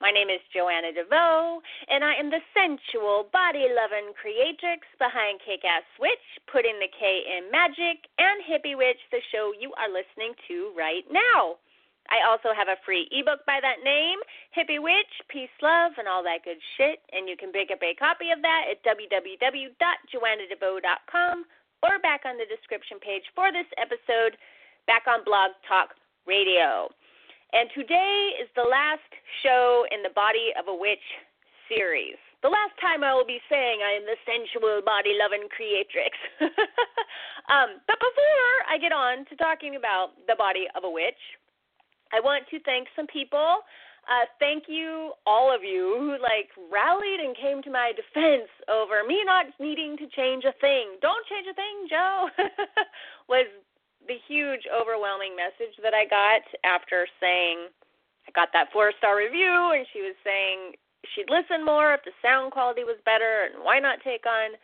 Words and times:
My 0.00 0.10
name 0.10 0.28
is 0.28 0.40
Joanna 0.52 0.92
DeVoe, 0.92 1.62
and 1.88 2.02
I 2.02 2.16
am 2.18 2.28
the 2.28 2.42
sensual, 2.50 3.30
body 3.32 3.68
loving 3.70 4.12
creatrix 4.18 4.82
behind 4.98 5.38
Kick 5.46 5.62
Ass 5.64 5.86
Witch, 6.02 6.26
putting 6.50 6.80
the 6.82 6.90
K 6.90 7.22
in 7.24 7.48
magic, 7.50 8.08
and 8.18 8.42
Hippie 8.42 8.76
Witch, 8.76 8.98
the 9.10 9.22
show 9.30 9.52
you 9.54 9.72
are 9.78 9.88
listening 9.88 10.34
to 10.48 10.72
right 10.76 11.06
now. 11.08 11.58
I 12.12 12.20
also 12.28 12.52
have 12.52 12.68
a 12.68 12.76
free 12.84 13.08
ebook 13.12 13.46
by 13.46 13.60
that 13.62 13.80
name, 13.80 14.18
Hippie 14.52 14.82
Witch, 14.82 15.22
Peace, 15.30 15.48
Love, 15.62 15.92
and 15.96 16.06
all 16.08 16.22
that 16.24 16.44
good 16.44 16.60
shit, 16.76 17.00
and 17.14 17.28
you 17.28 17.36
can 17.36 17.52
pick 17.52 17.70
up 17.72 17.80
a 17.80 17.94
copy 17.94 18.30
of 18.34 18.42
that 18.42 18.66
at 18.68 18.82
www.joannadevoe.com 18.84 21.46
or 21.82 21.98
back 22.00 22.26
on 22.26 22.36
the 22.36 22.44
description 22.44 22.98
page 23.00 23.24
for 23.34 23.50
this 23.52 23.66
episode 23.80 24.36
back 24.86 25.06
on 25.08 25.24
Blog 25.24 25.52
Talk 25.68 25.94
Radio. 26.26 26.90
And 27.54 27.70
today 27.70 28.34
is 28.42 28.50
the 28.58 28.66
last 28.66 29.06
show 29.46 29.86
in 29.94 30.02
the 30.02 30.10
Body 30.10 30.50
of 30.58 30.66
a 30.66 30.74
Witch 30.74 31.06
series. 31.70 32.18
The 32.42 32.50
last 32.50 32.74
time 32.82 33.06
I 33.06 33.14
will 33.14 33.24
be 33.24 33.38
saying 33.46 33.78
I 33.78 33.94
am 33.94 34.02
the 34.02 34.18
sensual, 34.26 34.82
body 34.82 35.14
loving 35.14 35.46
creatrix. 35.54 36.18
um, 37.54 37.78
but 37.86 37.94
before 38.02 38.54
I 38.66 38.74
get 38.82 38.90
on 38.90 39.22
to 39.30 39.38
talking 39.38 39.78
about 39.78 40.18
the 40.26 40.34
body 40.34 40.66
of 40.74 40.82
a 40.82 40.90
witch, 40.90 41.22
I 42.10 42.18
want 42.18 42.42
to 42.50 42.58
thank 42.66 42.90
some 42.98 43.06
people. 43.06 43.62
Uh, 44.10 44.26
thank 44.42 44.64
you, 44.66 45.14
all 45.24 45.54
of 45.54 45.62
you 45.62 45.94
who 45.96 46.10
like 46.20 46.50
rallied 46.68 47.22
and 47.22 47.38
came 47.38 47.62
to 47.62 47.70
my 47.70 47.94
defense 47.94 48.50
over 48.66 49.06
me 49.06 49.22
not 49.22 49.46
needing 49.62 49.96
to 50.02 50.10
change 50.10 50.42
a 50.42 50.52
thing. 50.58 50.98
Don't 51.00 51.24
change 51.30 51.46
a 51.46 51.54
thing, 51.54 51.86
Joe. 51.88 52.28
was 53.30 53.46
the 54.06 54.20
huge, 54.28 54.68
overwhelming 54.68 55.36
message 55.36 55.74
that 55.82 55.94
I 55.94 56.04
got 56.04 56.44
after 56.64 57.06
saying 57.20 57.68
I 58.26 58.30
got 58.32 58.52
that 58.52 58.72
four 58.72 58.92
star 58.98 59.16
review, 59.16 59.72
and 59.72 59.86
she 59.92 60.00
was 60.00 60.16
saying 60.24 60.76
she'd 61.14 61.28
listen 61.28 61.64
more 61.64 61.92
if 61.92 62.04
the 62.04 62.16
sound 62.22 62.52
quality 62.52 62.84
was 62.84 63.00
better, 63.04 63.48
and 63.48 63.64
why 63.64 63.78
not 63.78 64.00
take 64.04 64.24
on 64.26 64.56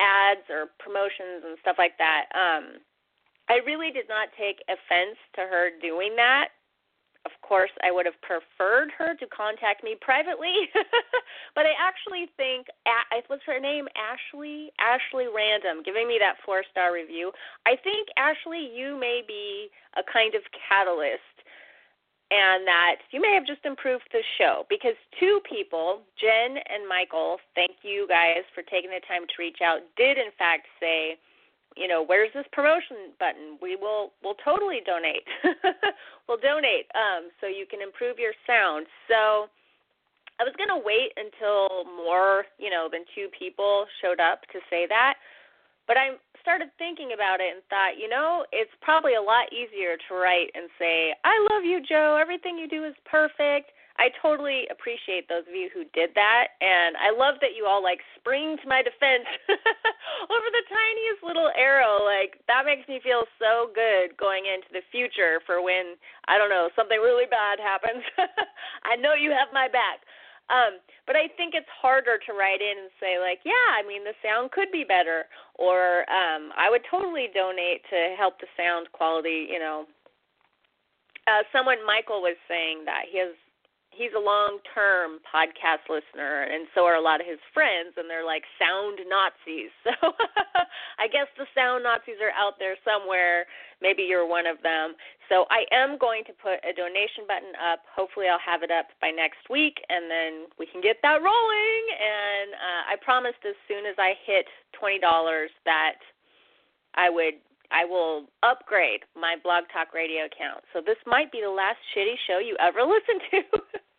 ads 0.00 0.48
or 0.48 0.72
promotions 0.78 1.44
and 1.44 1.58
stuff 1.60 1.76
like 1.76 1.96
that. 1.98 2.28
Um, 2.32 2.80
I 3.48 3.60
really 3.66 3.90
did 3.90 4.08
not 4.08 4.28
take 4.38 4.62
offense 4.68 5.18
to 5.36 5.42
her 5.42 5.70
doing 5.82 6.14
that 6.16 6.54
of 7.26 7.32
course, 7.42 7.70
I 7.82 7.92
would 7.92 8.06
have 8.06 8.20
preferred 8.22 8.90
her 8.96 9.14
to 9.14 9.26
contact 9.28 9.84
me 9.84 9.96
privately, 10.00 10.70
but 11.54 11.66
I 11.66 11.76
actually 11.76 12.30
think 12.36 12.66
what's 13.30 13.46
her 13.46 13.60
name, 13.60 13.86
Ashley, 13.94 14.74
Ashley 14.82 15.30
Random, 15.30 15.86
giving 15.86 16.08
me 16.08 16.18
that 16.18 16.34
four 16.44 16.64
star 16.70 16.92
review. 16.92 17.30
I 17.64 17.78
think 17.78 18.10
Ashley, 18.18 18.66
you 18.74 18.98
may 18.98 19.22
be 19.22 19.70
a 19.94 20.02
kind 20.02 20.34
of 20.34 20.42
catalyst, 20.50 21.22
and 22.34 22.66
that 22.66 23.06
you 23.14 23.22
may 23.22 23.34
have 23.38 23.46
just 23.46 23.62
improved 23.62 24.10
the 24.10 24.26
show 24.36 24.66
because 24.68 24.98
two 25.18 25.38
people, 25.46 26.02
Jen 26.18 26.58
and 26.58 26.82
Michael, 26.90 27.38
thank 27.54 27.86
you 27.86 28.10
guys 28.10 28.42
for 28.50 28.66
taking 28.66 28.90
the 28.90 29.02
time 29.06 29.30
to 29.30 29.36
reach 29.38 29.62
out, 29.62 29.86
did 29.96 30.18
in 30.18 30.34
fact 30.34 30.66
say 30.82 31.14
you 31.76 31.86
know, 31.86 32.04
where's 32.04 32.32
this 32.34 32.46
promotion 32.52 33.14
button? 33.18 33.58
We 33.62 33.76
will 33.76 34.12
we'll 34.22 34.38
totally 34.44 34.80
donate. 34.84 35.26
we'll 36.28 36.42
donate 36.42 36.90
um, 36.94 37.30
so 37.40 37.46
you 37.46 37.66
can 37.70 37.80
improve 37.80 38.18
your 38.18 38.34
sound. 38.46 38.86
So 39.08 39.46
I 40.40 40.44
was 40.44 40.54
gonna 40.58 40.80
wait 40.80 41.12
until 41.16 41.84
more, 41.84 42.44
you 42.58 42.70
know, 42.70 42.88
than 42.90 43.04
two 43.14 43.28
people 43.38 43.86
showed 44.02 44.20
up 44.20 44.42
to 44.52 44.58
say 44.68 44.86
that. 44.88 45.14
But 45.86 45.96
I 45.96 46.18
started 46.42 46.70
thinking 46.78 47.12
about 47.14 47.40
it 47.40 47.52
and 47.52 47.62
thought, 47.68 47.98
you 47.98 48.08
know, 48.08 48.46
it's 48.52 48.70
probably 48.80 49.14
a 49.14 49.22
lot 49.22 49.52
easier 49.52 49.96
to 50.08 50.14
write 50.14 50.50
and 50.54 50.68
say, 50.78 51.12
I 51.24 51.34
love 51.52 51.64
you, 51.64 51.80
Joe. 51.82 52.18
Everything 52.20 52.58
you 52.58 52.68
do 52.68 52.84
is 52.84 52.94
perfect. 53.04 53.70
I 54.00 54.08
totally 54.24 54.64
appreciate 54.72 55.28
those 55.28 55.44
of 55.44 55.52
you 55.52 55.68
who 55.68 55.84
did 55.92 56.16
that, 56.16 56.56
and 56.64 56.96
I 56.96 57.12
love 57.12 57.36
that 57.44 57.52
you 57.52 57.68
all 57.68 57.84
like 57.84 58.00
spring 58.16 58.56
to 58.56 58.66
my 58.66 58.80
defense 58.80 59.28
over 60.32 60.48
the 60.48 60.64
tiniest 60.72 61.20
little 61.20 61.52
arrow. 61.52 62.00
Like 62.00 62.40
that 62.48 62.64
makes 62.64 62.88
me 62.88 63.04
feel 63.04 63.28
so 63.36 63.68
good 63.76 64.16
going 64.16 64.48
into 64.48 64.72
the 64.72 64.80
future 64.88 65.44
for 65.44 65.60
when 65.60 66.00
I 66.32 66.40
don't 66.40 66.48
know 66.48 66.72
something 66.72 66.96
really 66.96 67.28
bad 67.28 67.60
happens. 67.60 68.00
I 68.88 68.96
know 68.96 69.12
you 69.12 69.36
have 69.36 69.52
my 69.52 69.68
back. 69.68 70.00
Um, 70.48 70.80
but 71.06 71.14
I 71.14 71.28
think 71.36 71.52
it's 71.52 71.68
harder 71.68 72.16
to 72.24 72.32
write 72.32 72.64
in 72.64 72.88
and 72.88 72.92
say 72.98 73.20
like, 73.20 73.44
yeah, 73.44 73.76
I 73.76 73.84
mean 73.84 74.02
the 74.02 74.16
sound 74.24 74.50
could 74.50 74.72
be 74.72 74.82
better, 74.82 75.28
or 75.60 76.08
um, 76.08 76.56
I 76.56 76.72
would 76.72 76.88
totally 76.88 77.28
donate 77.36 77.84
to 77.92 78.16
help 78.16 78.40
the 78.40 78.48
sound 78.56 78.88
quality. 78.96 79.44
You 79.52 79.60
know, 79.60 79.84
uh, 81.28 81.44
someone 81.52 81.84
Michael 81.84 82.24
was 82.24 82.40
saying 82.48 82.88
that 82.88 83.12
he 83.12 83.20
has 83.20 83.36
he's 83.90 84.14
a 84.16 84.20
long 84.22 84.58
term 84.74 85.18
podcast 85.26 85.84
listener 85.90 86.46
and 86.46 86.66
so 86.74 86.86
are 86.86 86.96
a 86.96 87.02
lot 87.02 87.20
of 87.20 87.26
his 87.26 87.42
friends 87.52 87.94
and 87.98 88.08
they're 88.08 88.24
like 88.24 88.44
sound 88.58 88.98
Nazis. 89.08 89.70
So 90.00 90.14
I 90.98 91.08
guess 91.08 91.26
the 91.36 91.46
sound 91.54 91.84
Nazis 91.84 92.20
are 92.22 92.34
out 92.36 92.58
there 92.58 92.76
somewhere. 92.84 93.46
Maybe 93.80 94.04
you're 94.04 94.28
one 94.28 94.46
of 94.46 94.62
them. 94.62 94.94
So 95.28 95.46
I 95.50 95.64
am 95.72 95.98
going 95.98 96.22
to 96.28 96.34
put 96.36 96.60
a 96.62 96.72
donation 96.76 97.24
button 97.26 97.56
up. 97.56 97.80
Hopefully 97.88 98.28
I'll 98.28 98.42
have 98.44 98.62
it 98.62 98.70
up 98.70 98.92
by 99.00 99.10
next 99.10 99.48
week 99.48 99.80
and 99.88 100.10
then 100.10 100.46
we 100.58 100.66
can 100.66 100.80
get 100.80 101.00
that 101.02 101.20
rolling 101.24 101.82
and 101.98 102.54
uh 102.54 102.82
I 102.92 102.94
promised 103.02 103.42
as 103.48 103.56
soon 103.66 103.84
as 103.86 103.96
I 103.98 104.14
hit 104.24 104.46
$20 104.78 105.00
that 105.64 105.98
I 106.94 107.10
would 107.10 107.40
I 107.70 107.84
will 107.84 108.26
upgrade 108.42 109.06
my 109.14 109.36
Blog 109.42 109.64
Talk 109.72 109.94
Radio 109.94 110.26
account. 110.26 110.64
So 110.72 110.82
this 110.84 110.98
might 111.06 111.30
be 111.30 111.40
the 111.42 111.50
last 111.50 111.78
shitty 111.94 112.18
show 112.26 112.38
you 112.38 112.56
ever 112.58 112.82
listen 112.86 113.18
to. 113.30 113.40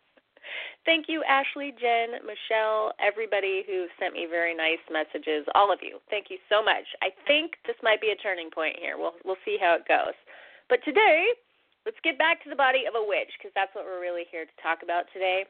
Thank 0.84 1.06
you, 1.06 1.22
Ashley, 1.22 1.70
Jen, 1.78 2.18
Michelle, 2.26 2.90
everybody 2.98 3.62
who 3.66 3.86
sent 4.02 4.14
me 4.14 4.26
very 4.26 4.50
nice 4.50 4.82
messages. 4.90 5.46
All 5.54 5.70
of 5.70 5.78
you, 5.78 6.02
thank 6.10 6.26
you 6.26 6.42
so 6.50 6.58
much. 6.58 6.82
I 6.98 7.14
think 7.24 7.54
this 7.70 7.78
might 7.86 8.02
be 8.02 8.10
a 8.10 8.18
turning 8.18 8.50
point 8.50 8.74
here. 8.82 8.98
We'll 8.98 9.14
we'll 9.24 9.38
see 9.46 9.56
how 9.62 9.78
it 9.78 9.86
goes. 9.86 10.18
But 10.68 10.82
today, 10.82 11.30
let's 11.86 12.02
get 12.02 12.18
back 12.18 12.42
to 12.42 12.50
the 12.50 12.58
body 12.58 12.82
of 12.90 12.98
a 12.98 13.04
witch 13.06 13.30
because 13.38 13.54
that's 13.54 13.70
what 13.78 13.86
we're 13.86 14.02
really 14.02 14.26
here 14.26 14.42
to 14.42 14.56
talk 14.58 14.82
about 14.82 15.06
today. 15.14 15.46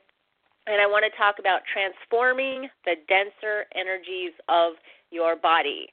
And 0.68 0.80
I 0.80 0.86
want 0.86 1.08
to 1.08 1.18
talk 1.18 1.40
about 1.40 1.64
transforming 1.64 2.68
the 2.84 3.00
denser 3.08 3.64
energies 3.74 4.36
of 4.52 4.76
your 5.10 5.34
body. 5.34 5.88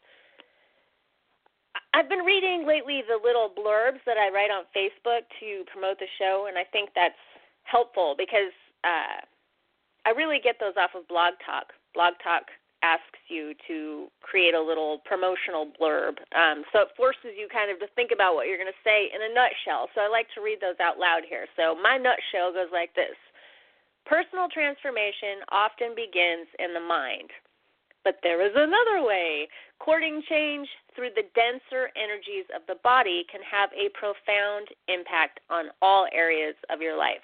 I've 1.93 2.09
been 2.09 2.25
reading 2.25 2.65
lately 2.67 3.01
the 3.07 3.17
little 3.17 3.49
blurbs 3.49 3.99
that 4.05 4.17
I 4.17 4.29
write 4.29 4.51
on 4.51 4.65
Facebook 4.75 5.25
to 5.39 5.65
promote 5.71 5.97
the 5.97 6.09
show, 6.19 6.45
and 6.47 6.57
I 6.57 6.63
think 6.63 6.91
that's 6.93 7.17
helpful 7.63 8.15
because 8.17 8.53
uh, 8.83 9.25
I 10.05 10.11
really 10.11 10.39
get 10.43 10.57
those 10.59 10.77
off 10.77 10.91
of 10.95 11.07
Blog 11.07 11.33
Talk. 11.45 11.73
Blog 11.93 12.13
Talk 12.23 12.53
asks 12.81 13.19
you 13.27 13.53
to 13.67 14.07
create 14.21 14.53
a 14.53 14.61
little 14.61 15.01
promotional 15.03 15.67
blurb. 15.67 16.21
Um, 16.31 16.63
so 16.71 16.87
it 16.87 16.95
forces 16.95 17.35
you 17.35 17.49
kind 17.51 17.69
of 17.69 17.79
to 17.79 17.87
think 17.97 18.11
about 18.13 18.35
what 18.35 18.47
you're 18.47 18.61
going 18.61 18.71
to 18.71 18.85
say 18.87 19.11
in 19.11 19.19
a 19.19 19.33
nutshell. 19.33 19.89
So 19.93 19.99
I 19.99 20.07
like 20.07 20.27
to 20.35 20.41
read 20.41 20.61
those 20.61 20.79
out 20.79 20.97
loud 20.97 21.27
here. 21.27 21.45
So 21.57 21.75
my 21.75 21.97
nutshell 21.97 22.53
goes 22.53 22.71
like 22.71 22.95
this 22.95 23.17
Personal 24.09 24.49
transformation 24.49 25.45
often 25.53 25.93
begins 25.93 26.49
in 26.57 26.73
the 26.73 26.81
mind. 26.81 27.29
But 28.09 28.17
there 28.23 28.43
is 28.43 28.53
another 28.55 29.05
way. 29.05 29.47
Courting 29.77 30.23
change 30.27 30.67
through 30.95 31.11
the 31.15 31.29
denser 31.35 31.91
energies 31.95 32.45
of 32.55 32.63
the 32.65 32.81
body 32.83 33.23
can 33.31 33.39
have 33.45 33.69
a 33.73 33.89
profound 33.93 34.67
impact 34.87 35.41
on 35.51 35.65
all 35.79 36.07
areas 36.11 36.55
of 36.73 36.81
your 36.81 36.97
life. 36.97 37.21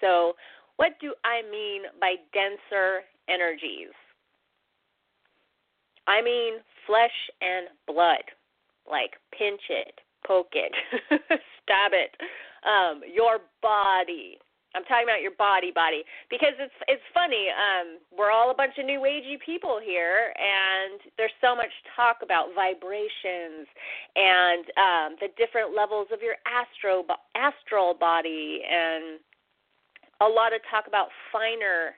So, 0.00 0.36
what 0.76 0.92
do 1.02 1.12
I 1.22 1.42
mean 1.50 1.82
by 2.00 2.14
denser 2.32 3.02
energies? 3.28 3.92
I 6.06 6.22
mean 6.22 6.54
flesh 6.86 7.28
and 7.42 7.68
blood, 7.86 8.24
like 8.90 9.16
pinch 9.38 9.60
it, 9.68 10.00
poke 10.26 10.54
it, 10.54 10.72
stab 11.12 11.92
it, 11.92 12.16
um, 12.64 13.02
your 13.04 13.40
body, 13.60 14.38
I'm 14.74 14.84
talking 14.84 15.08
about 15.08 15.22
your 15.22 15.32
body, 15.32 15.72
body, 15.72 16.04
because 16.28 16.52
it's 16.60 16.74
it's 16.88 17.02
funny. 17.14 17.48
Um, 17.48 17.98
we're 18.12 18.30
all 18.30 18.50
a 18.50 18.54
bunch 18.54 18.76
of 18.78 18.84
new 18.84 19.00
agey 19.00 19.40
people 19.40 19.80
here, 19.82 20.34
and 20.36 21.00
there's 21.16 21.34
so 21.40 21.56
much 21.56 21.72
talk 21.96 22.18
about 22.22 22.52
vibrations 22.54 23.64
and 24.14 24.64
um, 24.76 25.08
the 25.20 25.28
different 25.40 25.74
levels 25.74 26.08
of 26.12 26.20
your 26.20 26.36
astro 26.44 27.04
astral 27.34 27.94
body 27.94 28.60
and 28.68 29.20
a 30.20 30.28
lot 30.28 30.52
of 30.52 30.60
talk 30.70 30.86
about 30.86 31.08
finer 31.32 31.94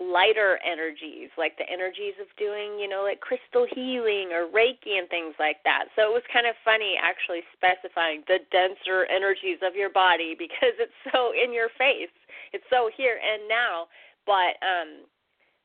lighter 0.00 0.58
energies, 0.64 1.28
like 1.36 1.60
the 1.60 1.68
energies 1.68 2.16
of 2.16 2.26
doing, 2.40 2.80
you 2.80 2.88
know, 2.88 3.04
like 3.04 3.20
crystal 3.20 3.68
healing 3.68 4.32
or 4.32 4.48
Reiki 4.48 4.96
and 4.96 5.04
things 5.12 5.36
like 5.38 5.60
that. 5.68 5.92
So 5.94 6.08
it 6.08 6.14
was 6.16 6.24
kind 6.32 6.48
of 6.48 6.56
funny 6.64 6.96
actually 6.96 7.44
specifying 7.52 8.24
the 8.26 8.40
denser 8.48 9.04
energies 9.12 9.60
of 9.60 9.76
your 9.76 9.92
body 9.92 10.34
because 10.38 10.72
it's 10.80 10.96
so 11.12 11.36
in 11.36 11.52
your 11.52 11.68
face. 11.76 12.12
It's 12.56 12.64
so 12.72 12.88
here 12.96 13.20
and 13.20 13.46
now. 13.46 13.92
But 14.24 14.56
um 14.64 15.04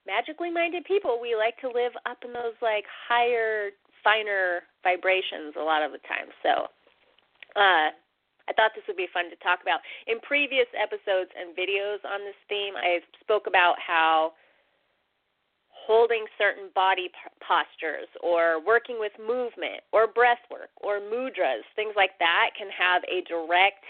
magically 0.06 0.52
minded 0.52 0.84
people, 0.84 1.18
we 1.18 1.34
like 1.34 1.56
to 1.64 1.72
live 1.72 1.96
up 2.06 2.20
in 2.28 2.34
those 2.36 2.60
like 2.62 2.86
higher, 3.08 3.72
finer 4.04 4.68
vibrations 4.84 5.56
a 5.56 5.64
lot 5.64 5.82
of 5.82 5.96
the 5.96 6.04
time. 6.04 6.28
So 6.44 6.68
uh 7.56 7.96
I 8.48 8.54
thought 8.54 8.72
this 8.76 8.86
would 8.88 8.98
be 8.98 9.10
fun 9.12 9.30
to 9.30 9.38
talk 9.42 9.62
about. 9.62 9.82
In 10.08 10.20
previous 10.22 10.68
episodes 10.78 11.34
and 11.34 11.58
videos 11.58 12.04
on 12.06 12.22
this 12.22 12.38
theme, 12.48 12.78
I 12.78 13.02
spoke 13.22 13.48
about 13.48 13.76
how 13.82 14.34
holding 15.70 16.26
certain 16.38 16.70
body 16.74 17.10
postures 17.46 18.10
or 18.22 18.64
working 18.64 18.98
with 19.00 19.12
movement 19.22 19.86
or 19.94 20.08
breath 20.08 20.42
work 20.50 20.70
or 20.82 21.00
mudras, 21.00 21.62
things 21.76 21.94
like 21.96 22.18
that 22.20 22.52
can 22.58 22.70
have 22.74 23.04
a 23.06 23.22
direct 23.30 23.86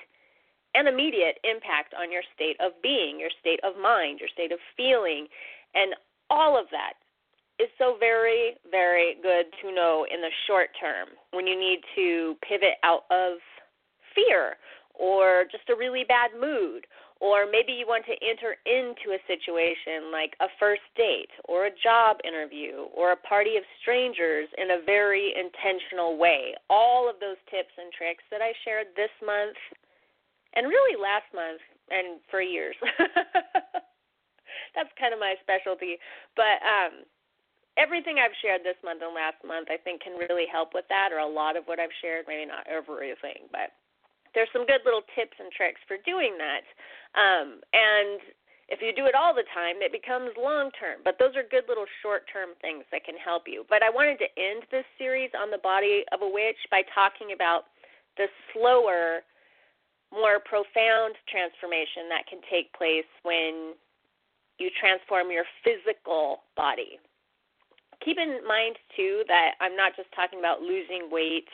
and 0.76 0.88
immediate 0.88 1.40
impact 1.48 1.96
on 1.96 2.12
your 2.12 2.24
state 2.36 2.58
of 2.60 2.74
being, 2.84 3.18
your 3.20 3.32
state 3.40 3.60
of 3.64 3.80
mind, 3.80 4.20
your 4.20 4.28
state 4.28 4.52
of 4.52 4.60
feeling, 4.76 5.28
and 5.74 5.96
all 6.30 6.60
of 6.60 6.68
that 6.72 7.00
is 7.60 7.70
so 7.78 7.96
very, 7.98 8.56
very 8.70 9.16
good 9.24 9.46
to 9.64 9.74
know 9.74 10.06
in 10.12 10.20
the 10.20 10.32
short 10.48 10.70
term 10.80 11.08
when 11.32 11.48
you 11.48 11.58
need 11.58 11.80
to 11.96 12.36
pivot 12.44 12.76
out 12.84 13.04
of 13.10 13.40
fear 14.16 14.56
or 14.94 15.44
just 15.52 15.70
a 15.70 15.76
really 15.76 16.06
bad 16.08 16.32
mood 16.40 16.88
or 17.22 17.48
maybe 17.48 17.72
you 17.72 17.88
want 17.88 18.04
to 18.06 18.16
enter 18.20 18.60
into 18.68 19.16
a 19.16 19.24
situation 19.24 20.12
like 20.12 20.36
a 20.44 20.52
first 20.60 20.84
date 20.98 21.32
or 21.48 21.68
a 21.68 21.72
job 21.72 22.18
interview 22.28 22.92
or 22.92 23.14
a 23.14 23.24
party 23.24 23.56
of 23.56 23.64
strangers 23.82 24.50
in 24.58 24.72
a 24.72 24.84
very 24.86 25.32
intentional 25.32 26.18
way. 26.18 26.54
All 26.70 27.10
of 27.10 27.16
those 27.24 27.40
tips 27.48 27.72
and 27.80 27.92
tricks 27.96 28.24
that 28.32 28.42
I 28.44 28.52
shared 28.68 28.88
this 28.96 29.14
month 29.24 29.56
and 30.56 30.68
really 30.68 31.00
last 31.00 31.32
month 31.32 31.64
and 31.88 32.20
for 32.30 32.42
years. 32.42 32.76
That's 34.76 34.92
kind 35.00 35.16
of 35.16 35.20
my 35.24 35.40
specialty. 35.40 35.96
But 36.36 36.60
um 36.68 37.08
everything 37.80 38.20
I've 38.20 38.36
shared 38.44 38.68
this 38.68 38.80
month 38.84 39.00
and 39.00 39.16
last 39.16 39.40
month 39.48 39.72
I 39.72 39.80
think 39.80 40.04
can 40.04 40.20
really 40.20 40.52
help 40.52 40.76
with 40.76 40.86
that 40.92 41.16
or 41.16 41.24
a 41.24 41.28
lot 41.28 41.56
of 41.56 41.64
what 41.64 41.80
I've 41.80 41.96
shared, 42.04 42.28
maybe 42.28 42.44
not 42.44 42.68
everything, 42.68 43.48
but 43.56 43.72
there's 44.36 44.52
some 44.52 44.68
good 44.68 44.84
little 44.84 45.08
tips 45.16 45.40
and 45.40 45.50
tricks 45.56 45.80
for 45.88 45.96
doing 46.04 46.36
that. 46.38 46.68
Um, 47.16 47.64
and 47.72 48.20
if 48.68 48.84
you 48.84 48.92
do 48.92 49.08
it 49.08 49.16
all 49.16 49.34
the 49.34 49.48
time, 49.56 49.80
it 49.80 49.96
becomes 49.96 50.36
long 50.36 50.70
term. 50.76 51.00
But 51.04 51.16
those 51.18 51.34
are 51.40 51.48
good 51.48 51.66
little 51.72 51.88
short 52.04 52.28
term 52.28 52.54
things 52.60 52.84
that 52.92 53.08
can 53.08 53.16
help 53.16 53.48
you. 53.48 53.64
But 53.72 53.82
I 53.82 53.90
wanted 53.90 54.20
to 54.20 54.30
end 54.36 54.68
this 54.70 54.86
series 55.00 55.32
on 55.32 55.50
the 55.50 55.62
body 55.64 56.04
of 56.12 56.22
a 56.22 56.30
witch 56.30 56.60
by 56.70 56.84
talking 56.94 57.32
about 57.34 57.72
the 58.20 58.28
slower, 58.52 59.24
more 60.12 60.44
profound 60.44 61.16
transformation 61.32 62.12
that 62.12 62.28
can 62.28 62.44
take 62.52 62.74
place 62.74 63.08
when 63.24 63.74
you 64.58 64.72
transform 64.80 65.32
your 65.32 65.46
physical 65.64 66.44
body. 66.56 67.00
Keep 68.04 68.18
in 68.18 68.40
mind, 68.48 68.76
too, 68.96 69.24
that 69.28 69.56
I'm 69.62 69.76
not 69.76 69.96
just 69.96 70.12
talking 70.16 70.40
about 70.40 70.62
losing 70.62 71.08
weight 71.12 71.48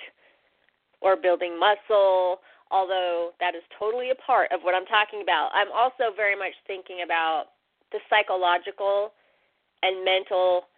or 1.02 1.16
building 1.18 1.60
muscle 1.60 2.40
although 2.72 3.32
that 3.40 3.54
is 3.54 3.62
totally 3.78 4.10
a 4.10 4.16
part 4.16 4.52
of 4.52 4.62
what 4.64 4.74
I'm 4.74 4.88
talking 4.88 5.22
about. 5.22 5.52
I'm 5.54 5.72
also 5.76 6.16
very 6.16 6.36
much 6.36 6.56
thinking 6.66 7.04
about 7.04 7.54
the 7.92 8.00
psychological 8.10 9.12
and 9.84 10.06
mental 10.06 10.72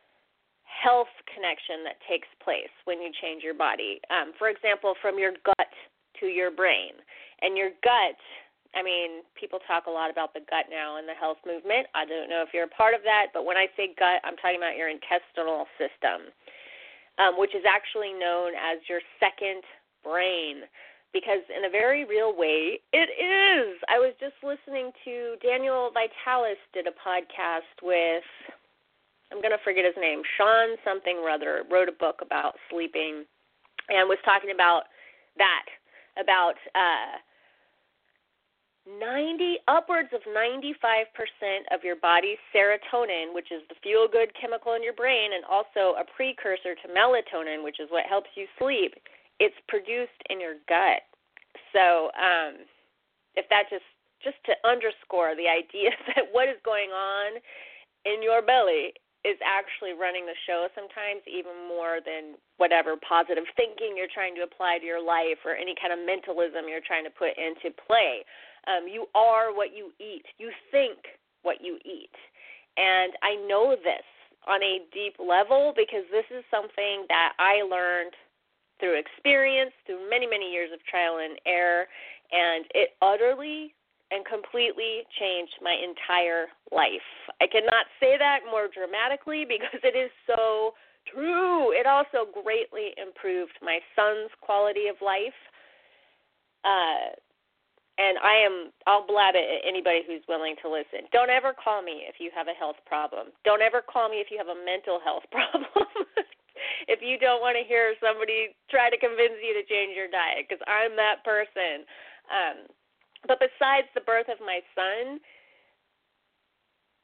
health 0.65 1.11
connection 1.29 1.85
that 1.85 2.01
takes 2.09 2.27
place 2.41 2.73
when 2.89 2.97
you 2.97 3.13
change 3.21 3.45
your 3.45 3.53
body. 3.53 4.01
Um, 4.09 4.33
for 4.41 4.49
example, 4.49 4.97
from 5.01 5.21
your 5.21 5.37
gut 5.45 5.71
to 6.19 6.25
your 6.25 6.49
brain. 6.49 6.97
And 7.41 7.57
your 7.57 7.69
gut, 7.83 8.17
I 8.73 8.81
mean, 8.81 9.21
people 9.37 9.59
talk 9.67 9.85
a 9.85 9.93
lot 9.93 10.09
about 10.09 10.33
the 10.33 10.41
gut 10.49 10.71
now 10.71 10.97
in 10.97 11.05
the 11.05 11.13
health 11.13 11.37
movement. 11.45 11.85
I 11.93 12.05
don't 12.05 12.29
know 12.29 12.41
if 12.41 12.49
you're 12.53 12.65
a 12.65 12.75
part 12.75 12.95
of 12.97 13.05
that, 13.05 13.29
but 13.33 13.45
when 13.45 13.57
I 13.57 13.67
say 13.77 13.93
gut, 13.93 14.23
I'm 14.23 14.37
talking 14.41 14.57
about 14.57 14.79
your 14.79 14.89
intestinal 14.89 15.69
system, 15.77 16.33
um, 17.21 17.37
which 17.37 17.53
is 17.53 17.67
actually 17.67 18.13
known 18.17 18.57
as 18.57 18.81
your 18.89 19.01
second 19.19 19.61
brain 20.01 20.65
because 21.13 21.45
in 21.55 21.65
a 21.65 21.69
very 21.69 22.03
real 22.05 22.35
way 22.35 22.79
it 22.91 23.09
is. 23.13 23.79
I 23.87 23.99
was 23.99 24.13
just 24.19 24.35
listening 24.43 24.91
to 25.05 25.35
Daniel 25.41 25.91
Vitalis 25.93 26.59
did 26.73 26.87
a 26.87 26.95
podcast 26.97 27.77
with 27.81 28.23
I'm 29.31 29.41
going 29.41 29.55
to 29.55 29.63
forget 29.63 29.85
his 29.85 29.97
name, 29.97 30.21
Sean 30.37 30.77
something 30.85 31.17
or 31.17 31.29
other, 31.29 31.63
wrote 31.71 31.89
a 31.89 31.97
book 31.97 32.21
about 32.21 32.53
sleeping 32.69 33.25
and 33.89 34.09
was 34.09 34.19
talking 34.25 34.51
about 34.53 34.83
that 35.37 35.65
about 36.17 36.53
uh 36.75 37.17
90 38.83 39.63
upwards 39.67 40.09
of 40.11 40.19
95% 40.27 41.07
of 41.71 41.83
your 41.83 41.95
body's 41.95 42.37
serotonin, 42.53 43.33
which 43.33 43.47
is 43.47 43.63
the 43.69 43.75
feel 43.81 44.07
good 44.11 44.27
chemical 44.35 44.73
in 44.73 44.83
your 44.83 44.93
brain 44.93 45.31
and 45.33 45.45
also 45.45 45.95
a 45.95 46.03
precursor 46.03 46.75
to 46.75 46.87
melatonin, 46.91 47.63
which 47.63 47.79
is 47.79 47.87
what 47.91 48.03
helps 48.05 48.29
you 48.35 48.45
sleep, 48.59 48.93
it's 49.39 49.57
produced 49.67 50.19
in 50.29 50.39
your 50.39 50.55
gut. 50.67 51.03
So, 51.71 52.11
um, 52.17 52.65
if 53.35 53.49
that 53.49 53.69
just 53.69 53.85
just 54.23 54.39
to 54.47 54.55
underscore 54.63 55.35
the 55.35 55.51
idea 55.51 55.91
that 56.15 56.31
what 56.31 56.47
is 56.47 56.57
going 56.63 56.89
on 56.89 57.41
in 58.05 58.23
your 58.23 58.41
belly 58.41 58.95
is 59.23 59.39
actually 59.39 59.95
running 59.95 60.27
the 60.27 60.35
show 60.47 60.67
sometimes 60.75 61.23
even 61.27 61.55
more 61.67 62.03
than 62.03 62.35
whatever 62.59 62.95
positive 62.99 63.47
thinking 63.59 63.95
you're 63.95 64.11
trying 64.11 64.35
to 64.35 64.43
apply 64.43 64.79
to 64.79 64.85
your 64.85 65.03
life 65.03 65.39
or 65.47 65.55
any 65.55 65.75
kind 65.79 65.95
of 65.95 65.99
mentalism 66.03 66.67
you're 66.67 66.83
trying 66.83 67.03
to 67.03 67.13
put 67.13 67.35
into 67.39 67.71
play. 67.87 68.23
Um, 68.67 68.87
you 68.87 69.07
are 69.15 69.55
what 69.55 69.75
you 69.75 69.91
eat. 69.99 70.23
You 70.39 70.51
think 70.71 71.19
what 71.43 71.59
you 71.59 71.79
eat. 71.83 72.15
And 72.75 73.13
I 73.23 73.35
know 73.47 73.75
this 73.75 74.07
on 74.47 74.63
a 74.63 74.83
deep 74.91 75.15
level 75.19 75.71
because 75.75 76.03
this 76.11 76.27
is 76.31 76.43
something 76.51 77.07
that 77.07 77.31
I 77.39 77.63
learned 77.63 78.15
through 78.83 78.99
experience, 78.99 79.71
through 79.87 80.03
many, 80.09 80.27
many 80.27 80.51
years 80.51 80.67
of 80.75 80.83
trial 80.83 81.23
and 81.23 81.39
error, 81.47 81.87
and 82.35 82.67
it 82.75 82.89
utterly 82.99 83.71
and 84.11 84.27
completely 84.27 85.07
changed 85.15 85.55
my 85.63 85.71
entire 85.71 86.51
life. 86.75 87.07
I 87.39 87.47
cannot 87.47 87.87
say 88.03 88.19
that 88.19 88.43
more 88.43 88.67
dramatically 88.67 89.45
because 89.47 89.79
it 89.87 89.95
is 89.95 90.11
so 90.27 90.75
true. 91.07 91.71
It 91.71 91.87
also 91.87 92.27
greatly 92.27 92.91
improved 92.99 93.55
my 93.63 93.79
son's 93.95 94.35
quality 94.43 94.91
of 94.91 94.99
life. 94.99 95.39
Uh, 96.67 97.15
and 97.95 98.17
I 98.19 98.35
am 98.43 98.73
I'll 98.87 99.05
blab 99.05 99.35
it 99.37 99.45
at 99.45 99.61
anybody 99.63 100.01
who's 100.03 100.25
willing 100.27 100.55
to 100.63 100.67
listen. 100.67 101.07
Don't 101.13 101.29
ever 101.29 101.53
call 101.53 101.83
me 101.83 102.03
if 102.09 102.15
you 102.19 102.31
have 102.35 102.47
a 102.47 102.57
health 102.57 102.81
problem. 102.85 103.31
Don't 103.45 103.61
ever 103.61 103.79
call 103.79 104.09
me 104.09 104.17
if 104.17 104.27
you 104.27 104.37
have 104.41 104.49
a 104.49 104.59
mental 104.65 104.99
health 104.99 105.23
problem 105.31 105.71
if 106.87 106.99
you 107.01 107.17
don't 107.17 107.41
want 107.41 107.55
to 107.55 107.63
hear 107.63 107.95
somebody 107.99 108.55
try 108.69 108.89
to 108.89 108.97
convince 108.97 109.39
you 109.39 109.53
to 109.55 109.63
change 109.67 109.95
your 109.95 110.11
diet 110.11 110.47
because 110.47 110.61
I'm 110.67 110.95
that 110.95 111.23
person. 111.23 111.87
Um, 112.27 112.57
but 113.27 113.39
besides 113.39 113.87
the 113.95 114.03
birth 114.03 114.27
of 114.27 114.39
my 114.43 114.59
son, 114.75 115.19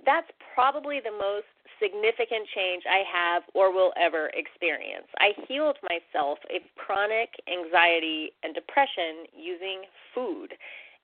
that's 0.05 0.27
probably 0.55 1.00
the 1.03 1.12
most 1.12 1.48
significant 1.79 2.48
change 2.55 2.83
I 2.88 3.03
have 3.07 3.43
or 3.55 3.71
will 3.71 3.91
ever 3.95 4.31
experience. 4.36 5.07
I 5.19 5.31
healed 5.48 5.77
myself 5.88 6.39
of 6.51 6.62
chronic 6.75 7.31
anxiety 7.48 8.31
and 8.43 8.53
depression 8.53 9.27
using 9.31 9.88
food. 10.13 10.55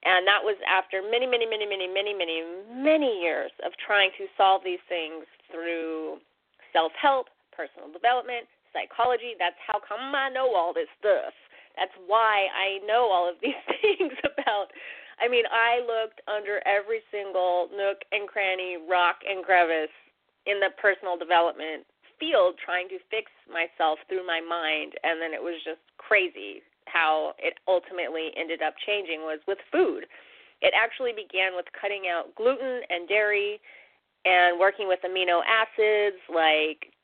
And 0.03 0.27
that 0.27 0.43
was 0.43 0.59
after 0.67 1.01
many, 1.01 1.25
many, 1.25 1.47
many, 1.47 1.65
many, 1.65 1.87
many, 1.87 2.13
many, 2.13 2.43
many 2.69 3.21
years 3.23 3.51
of 3.65 3.71
trying 3.79 4.11
to 4.19 4.27
solve 4.37 4.61
these 4.63 4.83
things 4.87 5.25
through 5.49 6.19
self 6.71 6.91
help, 6.99 7.27
personal 7.55 7.91
development, 7.91 8.45
psychology. 8.75 9.39
That's 9.39 9.59
how 9.63 9.79
come 9.79 10.11
I 10.11 10.27
know 10.27 10.51
all 10.51 10.75
this 10.75 10.91
stuff. 10.99 11.31
That's 11.79 11.95
why 12.07 12.51
I 12.51 12.83
know 12.83 13.07
all 13.07 13.27
of 13.31 13.39
these 13.43 13.57
things 13.79 14.13
about. 14.27 14.75
I 15.15 15.31
mean, 15.31 15.47
I 15.47 15.79
looked 15.79 16.19
under 16.27 16.59
every 16.67 16.99
single 17.07 17.71
nook 17.71 18.03
and 18.11 18.27
cranny, 18.27 18.75
rock 18.75 19.23
and 19.23 19.47
crevice 19.47 19.95
in 20.45 20.59
the 20.59 20.75
personal 20.75 21.15
development 21.17 21.87
field 22.19 22.55
trying 22.63 22.87
to 22.87 22.99
fix 23.11 23.31
myself 23.51 23.99
through 24.07 24.25
my 24.25 24.39
mind 24.39 24.93
and 25.03 25.19
then 25.19 25.33
it 25.33 25.41
was 25.41 25.59
just 25.65 25.83
crazy 25.97 26.63
how 26.87 27.33
it 27.39 27.59
ultimately 27.67 28.31
ended 28.37 28.61
up 28.61 28.73
changing 28.85 29.21
was 29.21 29.39
with 29.47 29.57
food. 29.71 30.05
It 30.61 30.73
actually 30.77 31.11
began 31.11 31.55
with 31.55 31.65
cutting 31.79 32.07
out 32.07 32.33
gluten 32.35 32.81
and 32.89 33.07
dairy 33.09 33.59
and 34.23 34.59
working 34.59 34.87
with 34.87 34.99
amino 35.03 35.41
acids 35.43 36.21
like 36.33 36.94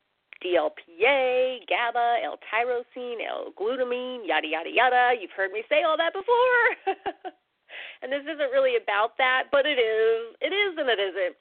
DLPA, 0.44 1.66
GABA, 1.68 2.16
L-tyrosine, 2.24 3.26
L-glutamine, 3.28 4.26
yada 4.26 4.46
yada 4.46 4.70
yada. 4.70 5.12
You've 5.18 5.30
heard 5.36 5.52
me 5.52 5.62
say 5.68 5.82
all 5.82 5.96
that 5.96 6.12
before. 6.12 6.96
and 8.02 8.12
this 8.12 8.22
isn't 8.22 8.50
really 8.52 8.76
about 8.76 9.16
that, 9.18 9.44
but 9.50 9.66
it 9.66 9.78
is. 9.78 10.36
It 10.40 10.52
is 10.52 10.76
and 10.78 10.88
it 10.88 10.98
isn't. 10.98 11.36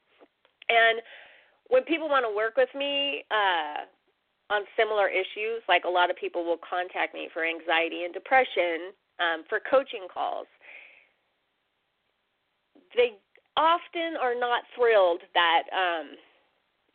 And 0.69 1.01
when 1.69 1.83
people 1.83 2.09
want 2.09 2.25
to 2.25 2.35
work 2.35 2.55
with 2.57 2.69
me 2.75 3.23
uh 3.31 3.85
on 4.53 4.63
similar 4.75 5.07
issues, 5.07 5.63
like 5.69 5.83
a 5.85 5.89
lot 5.89 6.09
of 6.09 6.17
people 6.17 6.43
will 6.43 6.59
contact 6.59 7.13
me 7.13 7.29
for 7.33 7.45
anxiety 7.45 8.03
and 8.03 8.13
depression, 8.13 8.91
um, 9.17 9.43
for 9.47 9.61
coaching 9.63 10.11
calls. 10.13 10.47
They 12.95 13.15
often 13.55 14.19
are 14.19 14.35
not 14.35 14.63
thrilled 14.75 15.21
that 15.33 15.63
um 15.71 16.15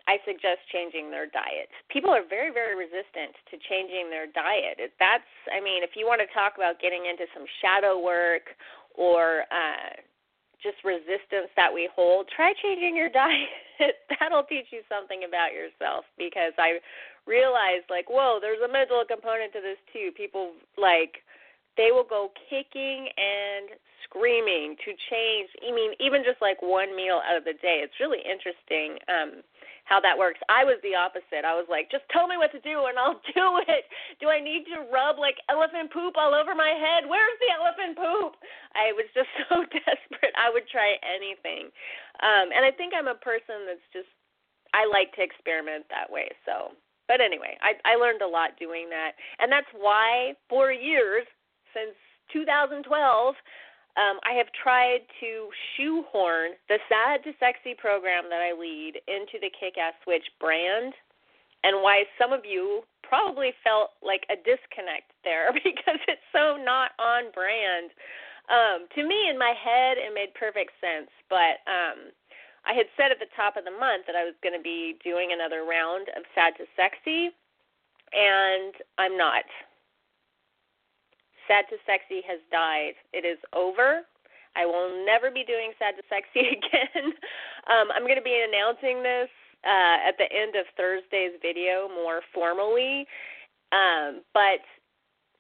I 0.07 0.23
suggest 0.23 0.63
changing 0.71 1.11
their 1.11 1.27
diet. 1.27 1.67
People 1.91 2.15
are 2.15 2.23
very, 2.23 2.55
very 2.55 2.79
resistant 2.79 3.35
to 3.51 3.59
changing 3.67 4.07
their 4.07 4.31
diet. 4.31 4.79
That's, 5.03 5.27
I 5.51 5.59
mean, 5.59 5.83
if 5.83 5.99
you 5.99 6.07
want 6.07 6.23
to 6.23 6.31
talk 6.31 6.55
about 6.55 6.79
getting 6.79 7.11
into 7.11 7.27
some 7.35 7.43
shadow 7.59 7.99
work 7.99 8.55
or 8.95 9.51
uh, 9.51 9.99
just 10.63 10.79
resistance 10.87 11.51
that 11.59 11.75
we 11.75 11.91
hold, 11.91 12.31
try 12.31 12.55
changing 12.63 12.95
your 12.95 13.11
diet. 13.15 13.99
That'll 14.19 14.47
teach 14.47 14.71
you 14.71 14.87
something 14.87 15.27
about 15.27 15.51
yourself 15.51 16.07
because 16.15 16.55
I 16.55 16.79
realized, 17.27 17.91
like, 17.91 18.07
whoa, 18.07 18.39
there's 18.39 18.63
a 18.63 18.71
mental 18.71 19.03
component 19.03 19.53
to 19.55 19.61
this 19.61 19.79
too. 19.91 20.15
People, 20.15 20.55
like, 20.79 21.27
they 21.77 21.91
will 21.91 22.07
go 22.07 22.31
kicking 22.49 23.11
and 23.19 23.75
screaming 24.07 24.77
to 24.87 24.95
change. 25.11 25.51
I 25.61 25.75
mean, 25.75 25.93
even 26.01 26.23
just 26.25 26.41
like 26.41 26.63
one 26.63 26.97
meal 26.97 27.21
out 27.27 27.37
of 27.37 27.45
the 27.45 27.59
day. 27.59 27.83
It's 27.85 27.99
really 28.01 28.23
interesting. 28.25 28.97
Um, 29.11 29.43
how 29.87 30.02
that 30.02 30.19
works. 30.19 30.43
I 30.50 30.66
was 30.66 30.83
the 30.83 30.99
opposite. 30.99 31.47
I 31.47 31.55
was 31.55 31.71
like, 31.71 31.88
just 31.95 32.05
tell 32.11 32.26
me 32.26 32.35
what 32.35 32.50
to 32.52 32.61
do 32.61 32.90
and 32.90 32.99
I'll 32.99 33.23
do 33.38 33.62
it. 33.71 33.87
Do 34.19 34.28
I 34.28 34.43
need 34.43 34.66
to 34.75 34.83
rub 34.90 35.16
like 35.23 35.38
elephant 35.47 35.95
poop 35.95 36.19
all 36.19 36.35
over 36.35 36.59
my 36.59 36.75
head? 36.75 37.07
Where's 37.07 37.38
the 37.38 37.55
elephant 37.55 37.95
poop? 37.95 38.35
I 38.75 38.90
was 38.99 39.07
just 39.14 39.31
so 39.47 39.62
desperate. 39.62 40.35
I 40.35 40.50
would 40.50 40.66
try 40.69 40.99
anything. 41.07 41.71
Um 42.21 42.50
and 42.50 42.66
I 42.66 42.75
think 42.75 42.93
I'm 42.93 43.09
a 43.09 43.19
person 43.23 43.64
that's 43.71 43.87
just 43.95 44.11
I 44.75 44.85
like 44.90 45.14
to 45.16 45.23
experiment 45.23 45.87
that 45.88 46.11
way. 46.11 46.28
So, 46.45 46.75
but 47.07 47.23
anyway, 47.23 47.55
I 47.62 47.78
I 47.87 47.95
learned 47.95 48.21
a 48.21 48.28
lot 48.28 48.59
doing 48.59 48.90
that. 48.90 49.14
And 49.38 49.49
that's 49.49 49.71
why 49.71 50.35
for 50.50 50.75
years 50.75 51.25
since 51.71 51.95
2012 52.35 52.83
um, 53.97 54.21
I 54.29 54.37
have 54.37 54.53
tried 54.53 55.09
to 55.21 55.49
shoehorn 55.76 56.53
the 56.69 56.79
Sad 56.88 57.25
to 57.25 57.33
Sexy 57.41 57.73
program 57.73 58.25
that 58.29 58.45
I 58.45 58.53
lead 58.53 59.00
into 59.09 59.41
the 59.41 59.49
Kick 59.49 59.81
Ass 59.81 59.97
Witch 60.07 60.29
brand, 60.38 60.93
and 61.65 61.83
why 61.83 62.05
some 62.21 62.33
of 62.33 62.45
you 62.45 62.85
probably 63.03 63.57
felt 63.65 63.97
like 64.05 64.29
a 64.29 64.37
disconnect 64.37 65.17
there 65.25 65.49
because 65.65 66.00
it's 66.09 66.29
so 66.33 66.61
not 66.61 66.93
on 67.00 67.33
brand. 67.33 67.91
Um, 68.53 68.87
to 68.95 69.03
me, 69.03 69.31
in 69.33 69.38
my 69.38 69.55
head, 69.57 69.97
it 69.97 70.12
made 70.12 70.37
perfect 70.37 70.76
sense, 70.79 71.11
but 71.33 71.65
um, 71.67 72.12
I 72.69 72.75
had 72.75 72.87
said 73.00 73.11
at 73.11 73.19
the 73.19 73.33
top 73.35 73.57
of 73.57 73.65
the 73.65 73.75
month 73.75 74.05
that 74.07 74.15
I 74.15 74.29
was 74.29 74.35
going 74.43 74.55
to 74.55 74.62
be 74.62 75.00
doing 75.03 75.33
another 75.33 75.65
round 75.65 76.12
of 76.15 76.23
Sad 76.35 76.53
to 76.59 76.69
Sexy, 76.76 77.33
and 78.12 78.75
I'm 78.99 79.17
not. 79.17 79.49
Sad 81.49 81.65
to 81.71 81.76
Sexy 81.87 82.23
has 82.26 82.41
died. 82.50 82.95
It 83.12 83.25
is 83.25 83.38
over. 83.55 84.03
I 84.57 84.65
will 84.65 85.05
never 85.05 85.31
be 85.31 85.45
doing 85.45 85.73
Sad 85.79 85.95
to 85.97 86.05
Sexy 86.09 86.49
again. 86.59 87.12
um, 87.71 87.88
I'm 87.95 88.03
going 88.03 88.21
to 88.21 88.25
be 88.25 88.45
announcing 88.47 89.03
this 89.03 89.31
uh, 89.65 90.09
at 90.09 90.17
the 90.19 90.29
end 90.31 90.57
of 90.57 90.67
Thursday's 90.76 91.38
video 91.43 91.88
more 91.88 92.23
formally. 92.33 93.07
Um, 93.73 94.23
but 94.33 94.62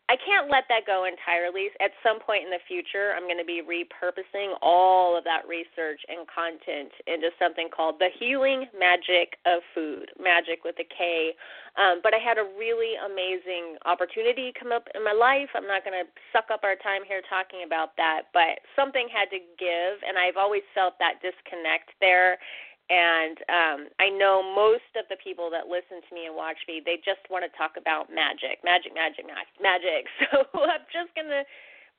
I 0.08 0.14
can't 0.14 0.46
let 0.46 0.70
that 0.70 0.86
go 0.86 1.02
entirely. 1.02 1.66
At 1.82 1.90
some 2.02 2.22
point 2.22 2.46
in 2.46 2.50
the 2.50 2.62
future, 2.68 3.14
I'm 3.18 3.26
going 3.26 3.42
to 3.42 3.44
be 3.44 3.58
repurposing 3.58 4.54
all 4.62 5.18
of 5.18 5.24
that 5.24 5.42
research 5.50 5.98
and 6.06 6.22
content 6.30 6.94
into 7.10 7.34
something 7.42 7.66
called 7.74 7.98
the 7.98 8.14
healing 8.14 8.70
magic 8.70 9.34
of 9.46 9.66
food, 9.74 10.14
magic 10.14 10.62
with 10.62 10.78
a 10.78 10.86
K. 10.86 11.34
Um, 11.74 12.00
but 12.06 12.14
I 12.14 12.22
had 12.22 12.38
a 12.38 12.46
really 12.54 12.94
amazing 13.02 13.82
opportunity 13.84 14.54
come 14.54 14.70
up 14.70 14.86
in 14.94 15.02
my 15.02 15.12
life. 15.12 15.50
I'm 15.58 15.66
not 15.66 15.82
going 15.82 15.98
to 15.98 16.06
suck 16.30 16.54
up 16.54 16.62
our 16.62 16.78
time 16.78 17.02
here 17.02 17.20
talking 17.26 17.66
about 17.66 17.98
that, 17.98 18.30
but 18.32 18.62
something 18.78 19.10
had 19.10 19.26
to 19.34 19.42
give, 19.58 19.94
and 20.06 20.14
I've 20.14 20.38
always 20.38 20.62
felt 20.70 20.94
that 21.02 21.18
disconnect 21.18 21.90
there 21.98 22.38
and 22.88 23.36
um 23.50 23.80
I 23.98 24.08
know 24.10 24.42
most 24.42 24.90
of 24.94 25.04
the 25.10 25.18
people 25.18 25.50
that 25.50 25.66
listen 25.66 26.00
to 26.02 26.12
me 26.14 26.26
and 26.30 26.36
watch 26.36 26.58
me, 26.68 26.82
they 26.84 27.02
just 27.02 27.22
want 27.30 27.42
to 27.42 27.52
talk 27.58 27.74
about 27.78 28.12
magic, 28.12 28.62
magic, 28.62 28.94
magic, 28.94 29.26
magic. 29.58 30.06
So 30.30 30.46
I'm 30.54 30.86
just 30.92 31.10
gonna 31.14 31.42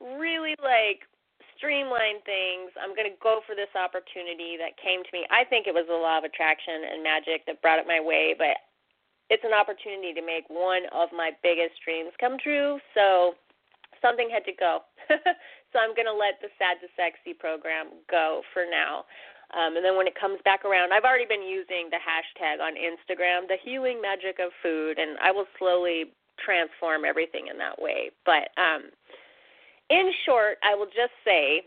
really 0.00 0.56
like 0.64 1.04
streamline 1.56 2.24
things. 2.24 2.72
I'm 2.80 2.96
gonna 2.96 3.18
go 3.20 3.44
for 3.44 3.52
this 3.54 3.72
opportunity 3.76 4.56
that 4.56 4.80
came 4.80 5.04
to 5.04 5.12
me. 5.12 5.28
I 5.28 5.44
think 5.44 5.66
it 5.66 5.76
was 5.76 5.86
the 5.88 5.98
law 5.98 6.18
of 6.18 6.24
attraction 6.24 6.88
and 6.88 7.04
magic 7.04 7.44
that 7.46 7.60
brought 7.60 7.78
it 7.78 7.86
my 7.86 8.00
way, 8.00 8.32
but 8.36 8.56
it's 9.28 9.44
an 9.44 9.52
opportunity 9.52 10.16
to 10.16 10.24
make 10.24 10.48
one 10.48 10.88
of 10.92 11.12
my 11.12 11.36
biggest 11.42 11.76
dreams 11.84 12.16
come 12.16 12.40
true. 12.40 12.80
So 12.96 13.36
something 14.00 14.28
had 14.32 14.44
to 14.44 14.56
go. 14.56 14.80
so 15.72 15.78
I'm 15.78 15.94
going 15.94 16.08
to 16.08 16.16
let 16.16 16.40
the 16.40 16.48
Sad 16.56 16.80
to 16.80 16.88
Sexy 16.96 17.36
program 17.36 18.00
go 18.10 18.42
for 18.52 18.64
now. 18.64 19.04
Um, 19.56 19.76
and 19.76 19.84
then 19.84 19.96
when 19.96 20.06
it 20.06 20.18
comes 20.18 20.38
back 20.44 20.64
around, 20.64 20.92
I've 20.92 21.04
already 21.04 21.24
been 21.24 21.42
using 21.42 21.88
the 21.88 21.96
hashtag 21.96 22.60
on 22.60 22.74
Instagram, 22.76 23.48
the 23.48 23.56
healing 23.64 24.00
magic 24.00 24.38
of 24.40 24.52
food, 24.62 24.98
and 24.98 25.16
I 25.22 25.30
will 25.30 25.46
slowly 25.58 26.12
transform 26.36 27.04
everything 27.04 27.48
in 27.48 27.56
that 27.58 27.80
way. 27.80 28.10
But 28.26 28.52
um, 28.60 28.92
in 29.90 30.12
short, 30.26 30.58
I 30.62 30.74
will 30.74 30.86
just 30.86 31.16
say 31.24 31.64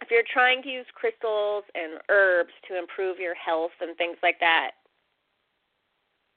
if 0.00 0.10
you're 0.10 0.26
trying 0.32 0.62
to 0.62 0.68
use 0.68 0.86
crystals 0.94 1.64
and 1.74 2.00
herbs 2.08 2.54
to 2.68 2.78
improve 2.78 3.18
your 3.18 3.34
health 3.34 3.74
and 3.80 3.96
things 3.96 4.16
like 4.22 4.38
that, 4.40 4.72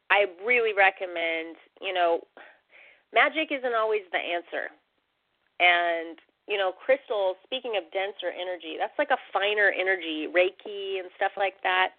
I 0.10 0.26
really 0.46 0.74
recommend, 0.74 1.56
you 1.82 1.94
know, 1.94 2.22
magic 3.14 3.50
isn't 3.52 3.76
always 3.76 4.02
the 4.12 4.20
answer. 4.20 4.70
And 5.60 6.18
you 6.48 6.58
know, 6.58 6.72
crystals, 6.72 7.38
speaking 7.44 7.76
of 7.78 7.84
denser 7.92 8.32
energy, 8.36 8.76
that's 8.78 8.98
like 9.00 9.12
a 9.12 9.22
finer 9.32 9.72
energy, 9.72 10.28
Reiki 10.28 11.00
and 11.00 11.10
stuff 11.16 11.32
like 11.38 11.56
that. 11.64 11.96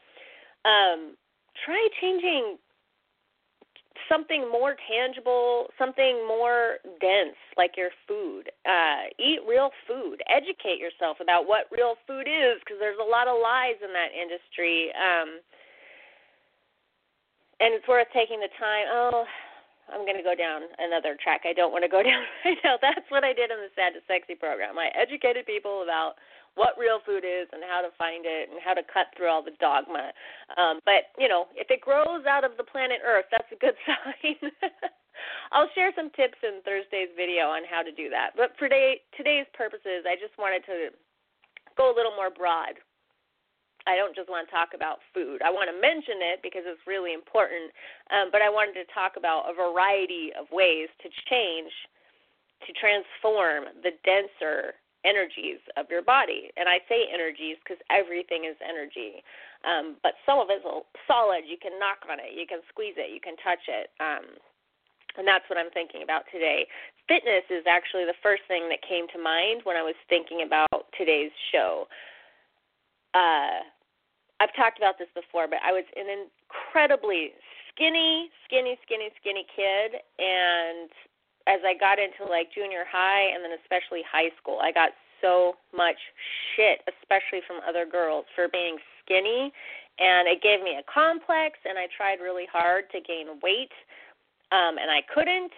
Um, 0.64 1.16
try 1.64 1.88
changing 2.00 2.58
something 4.08 4.50
more 4.50 4.76
tangible, 4.90 5.68
something 5.78 6.26
more 6.26 6.76
dense, 7.00 7.38
like 7.56 7.76
your 7.76 7.90
food. 8.06 8.50
Uh, 8.66 9.08
eat 9.18 9.40
real 9.48 9.70
food. 9.88 10.20
Educate 10.28 10.78
yourself 10.78 11.18
about 11.20 11.46
what 11.46 11.66
real 11.72 11.94
food 12.06 12.28
is, 12.28 12.60
because 12.60 12.76
there's 12.80 13.00
a 13.00 13.10
lot 13.10 13.28
of 13.28 13.40
lies 13.40 13.80
in 13.80 13.92
that 13.92 14.12
industry. 14.12 14.92
Um, 14.92 15.40
and 17.60 17.72
it's 17.72 17.88
worth 17.88 18.08
taking 18.12 18.40
the 18.40 18.52
time. 18.58 18.86
Oh, 18.90 19.24
I'm 19.92 20.04
going 20.08 20.16
to 20.16 20.26
go 20.26 20.34
down 20.34 20.64
another 20.78 21.16
track 21.20 21.44
I 21.44 21.52
don't 21.52 21.72
want 21.72 21.84
to 21.84 21.92
go 21.92 22.02
down 22.06 22.24
right 22.44 22.58
now. 22.64 22.76
That's 22.80 23.04
what 23.08 23.24
I 23.24 23.32
did 23.32 23.50
on 23.50 23.60
the 23.60 23.72
Sad 23.76 23.92
to 23.96 24.02
Sexy 24.08 24.34
program. 24.34 24.78
I 24.78 24.88
educated 24.96 25.46
people 25.46 25.82
about 25.82 26.16
what 26.54 26.78
real 26.78 27.02
food 27.02 27.26
is 27.26 27.50
and 27.50 27.66
how 27.66 27.82
to 27.82 27.90
find 27.98 28.22
it 28.22 28.48
and 28.48 28.62
how 28.62 28.74
to 28.74 28.86
cut 28.86 29.10
through 29.16 29.26
all 29.26 29.42
the 29.42 29.58
dogma. 29.58 30.14
Um, 30.54 30.78
but, 30.86 31.10
you 31.18 31.26
know, 31.26 31.50
if 31.58 31.66
it 31.70 31.82
grows 31.82 32.24
out 32.30 32.46
of 32.46 32.54
the 32.56 32.62
planet 32.62 33.02
Earth, 33.02 33.26
that's 33.30 33.50
a 33.50 33.58
good 33.58 33.74
sign. 33.86 34.38
I'll 35.50 35.70
share 35.74 35.90
some 35.94 36.14
tips 36.14 36.38
in 36.42 36.62
Thursday's 36.62 37.10
video 37.18 37.50
on 37.50 37.66
how 37.66 37.82
to 37.82 37.90
do 37.90 38.06
that. 38.10 38.38
But 38.38 38.54
for 38.58 38.70
today, 38.70 39.02
today's 39.18 39.46
purposes, 39.54 40.06
I 40.06 40.14
just 40.14 40.34
wanted 40.38 40.62
to 40.70 40.94
go 41.74 41.90
a 41.90 41.94
little 41.94 42.14
more 42.14 42.30
broad 42.30 42.78
I 43.86 43.96
don't 43.96 44.16
just 44.16 44.32
want 44.32 44.48
to 44.48 44.52
talk 44.52 44.72
about 44.72 45.04
food. 45.12 45.44
I 45.44 45.52
want 45.52 45.68
to 45.68 45.76
mention 45.76 46.24
it 46.24 46.40
because 46.40 46.64
it's 46.64 46.80
really 46.88 47.12
important, 47.12 47.68
um, 48.08 48.32
but 48.32 48.40
I 48.40 48.48
wanted 48.48 48.80
to 48.80 48.88
talk 48.96 49.20
about 49.20 49.44
a 49.44 49.52
variety 49.52 50.32
of 50.32 50.48
ways 50.48 50.88
to 51.04 51.08
change, 51.28 51.72
to 52.64 52.72
transform 52.72 53.68
the 53.84 53.92
denser 54.04 54.80
energies 55.04 55.60
of 55.76 55.84
your 55.92 56.00
body. 56.00 56.48
And 56.56 56.64
I 56.64 56.80
say 56.88 57.12
energies 57.12 57.60
because 57.60 57.76
everything 57.92 58.48
is 58.48 58.56
energy, 58.64 59.20
um, 59.68 60.00
but 60.00 60.16
some 60.24 60.40
of 60.40 60.48
it's 60.48 60.64
solid. 61.04 61.44
You 61.44 61.60
can 61.60 61.76
knock 61.76 62.08
on 62.08 62.16
it, 62.16 62.32
you 62.32 62.48
can 62.48 62.64
squeeze 62.72 62.96
it, 62.96 63.12
you 63.12 63.20
can 63.20 63.36
touch 63.44 63.68
it. 63.68 63.92
Um, 64.00 64.40
and 65.16 65.28
that's 65.28 65.44
what 65.52 65.60
I'm 65.60 65.70
thinking 65.70 66.02
about 66.02 66.24
today. 66.32 66.66
Fitness 67.06 67.44
is 67.52 67.68
actually 67.68 68.08
the 68.08 68.18
first 68.22 68.42
thing 68.48 68.66
that 68.72 68.80
came 68.82 69.06
to 69.12 69.20
mind 69.20 69.60
when 69.62 69.76
I 69.76 69.84
was 69.84 69.94
thinking 70.08 70.42
about 70.42 70.88
today's 70.96 71.30
show. 71.52 71.86
Uh, 73.14 73.62
I've 74.40 74.54
talked 74.54 74.78
about 74.78 74.98
this 74.98 75.10
before, 75.14 75.46
but 75.46 75.58
I 75.64 75.72
was 75.72 75.84
an 75.96 76.06
incredibly 76.10 77.32
skinny, 77.70 78.30
skinny, 78.44 78.78
skinny, 78.82 79.10
skinny 79.20 79.46
kid, 79.54 80.00
and 80.18 80.90
as 81.46 81.60
I 81.62 81.74
got 81.76 81.98
into 81.98 82.24
like 82.30 82.48
junior 82.54 82.84
high 82.88 83.30
and 83.34 83.44
then 83.44 83.52
especially 83.62 84.02
high 84.02 84.32
school, 84.40 84.58
I 84.62 84.72
got 84.72 84.90
so 85.20 85.56
much 85.74 85.98
shit, 86.54 86.80
especially 86.88 87.40
from 87.46 87.60
other 87.66 87.86
girls, 87.86 88.24
for 88.34 88.48
being 88.48 88.78
skinny, 89.04 89.52
and 89.98 90.28
it 90.28 90.42
gave 90.42 90.62
me 90.62 90.76
a 90.76 90.84
complex. 90.84 91.58
And 91.64 91.78
I 91.78 91.86
tried 91.96 92.20
really 92.20 92.46
hard 92.50 92.90
to 92.92 93.00
gain 93.00 93.40
weight, 93.42 93.72
um, 94.52 94.78
and 94.78 94.90
I 94.90 95.02
couldn't. 95.12 95.52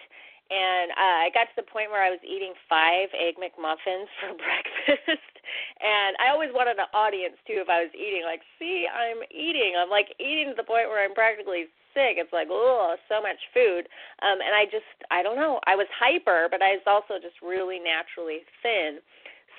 And 0.47 0.91
uh, 0.95 1.27
I 1.27 1.29
got 1.33 1.51
to 1.51 1.55
the 1.59 1.67
point 1.67 1.91
where 1.91 2.03
I 2.03 2.09
was 2.09 2.23
eating 2.23 2.53
five 2.69 3.09
egg 3.11 3.35
McMuffins 3.35 4.07
for 4.19 4.31
breakfast 4.39 5.36
and 5.79 6.15
I 6.17 6.31
always 6.31 6.51
wanted 6.53 6.79
an 6.79 6.89
audience 6.93 7.37
too 7.45 7.61
if 7.61 7.69
I 7.69 7.85
was 7.85 7.93
eating. 7.93 8.23
Like, 8.23 8.41
see, 8.59 8.85
I'm 8.87 9.21
eating. 9.31 9.75
I'm 9.77 9.89
like 9.89 10.11
eating 10.19 10.51
to 10.51 10.57
the 10.57 10.67
point 10.67 10.89
where 10.89 11.03
I'm 11.03 11.13
practically 11.13 11.69
sick. 11.97 12.21
It's 12.21 12.33
like, 12.33 12.47
oh, 12.49 12.95
so 13.09 13.21
much 13.21 13.41
food. 13.53 13.89
Um, 14.21 14.37
and 14.37 14.53
I 14.53 14.69
just, 14.69 14.87
I 15.09 15.25
don't 15.25 15.41
know. 15.41 15.59
I 15.65 15.73
was 15.73 15.89
hyper, 15.93 16.47
but 16.49 16.61
I 16.61 16.77
was 16.77 16.85
also 16.85 17.17
just 17.17 17.41
really 17.41 17.81
naturally 17.81 18.45
thin. 18.61 19.01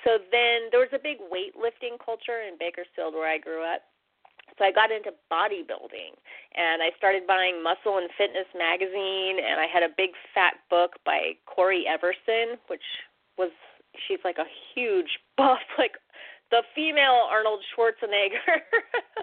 So 0.07 0.15
then 0.31 0.71
there 0.71 0.79
was 0.79 0.93
a 0.95 1.01
big 1.01 1.19
weightlifting 1.27 1.99
culture 1.99 2.47
in 2.47 2.55
Bakersfield 2.55 3.13
where 3.13 3.27
I 3.27 3.37
grew 3.37 3.67
up. 3.67 3.83
So 4.57 4.65
I 4.65 4.71
got 4.71 4.91
into 4.91 5.11
bodybuilding 5.31 6.15
and 6.55 6.81
I 6.83 6.91
started 6.97 7.27
buying 7.27 7.63
Muscle 7.63 7.99
and 7.99 8.09
Fitness 8.17 8.47
magazine 8.57 9.39
and 9.39 9.59
I 9.59 9.67
had 9.71 9.83
a 9.83 9.93
big 9.95 10.11
fat 10.33 10.59
book 10.69 10.99
by 11.05 11.39
Cory 11.45 11.85
Everson, 11.87 12.59
which 12.67 12.83
was 13.37 13.51
she's 14.07 14.23
like 14.23 14.37
a 14.37 14.49
huge 14.73 15.19
buff, 15.37 15.63
like 15.77 15.97
the 16.51 16.63
female 16.75 17.27
Arnold 17.29 17.61
Schwarzenegger. 17.73 18.63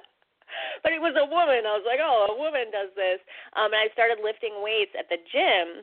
but 0.82 0.92
it 0.92 1.00
was 1.00 1.16
a 1.18 1.26
woman. 1.26 1.66
I 1.66 1.74
was 1.76 1.86
like, 1.86 2.00
oh, 2.02 2.32
a 2.32 2.36
woman 2.38 2.70
does 2.70 2.94
this. 2.94 3.20
Um, 3.54 3.72
and 3.72 3.80
I 3.82 3.92
started 3.92 4.22
lifting 4.22 4.62
weights 4.62 4.94
at 4.98 5.08
the 5.10 5.18
gym, 5.18 5.82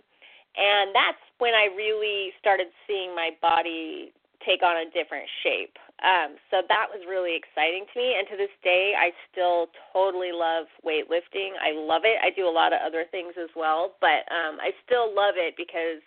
and 0.56 0.94
that's 0.94 1.22
when 1.40 1.54
I 1.54 1.74
really 1.74 2.32
started 2.40 2.68
seeing 2.88 3.16
my 3.16 3.36
body 3.42 4.14
take 4.46 4.62
on 4.62 4.76
a 4.76 4.88
different 4.92 5.26
shape. 5.42 5.76
Um, 6.04 6.36
so 6.52 6.60
that 6.68 6.92
was 6.92 7.00
really 7.08 7.32
exciting 7.32 7.88
to 7.88 7.96
me. 7.96 8.16
And 8.20 8.28
to 8.28 8.36
this 8.36 8.52
day, 8.60 8.92
I 8.92 9.16
still 9.32 9.72
totally 9.96 10.36
love 10.36 10.68
weightlifting. 10.84 11.56
I 11.64 11.72
love 11.72 12.04
it. 12.04 12.20
I 12.20 12.30
do 12.36 12.44
a 12.44 12.52
lot 12.52 12.76
of 12.76 12.84
other 12.84 13.08
things 13.10 13.34
as 13.40 13.50
well, 13.56 13.96
but 14.04 14.28
um, 14.28 14.60
I 14.60 14.76
still 14.84 15.16
love 15.16 15.40
it 15.40 15.56
because 15.56 16.04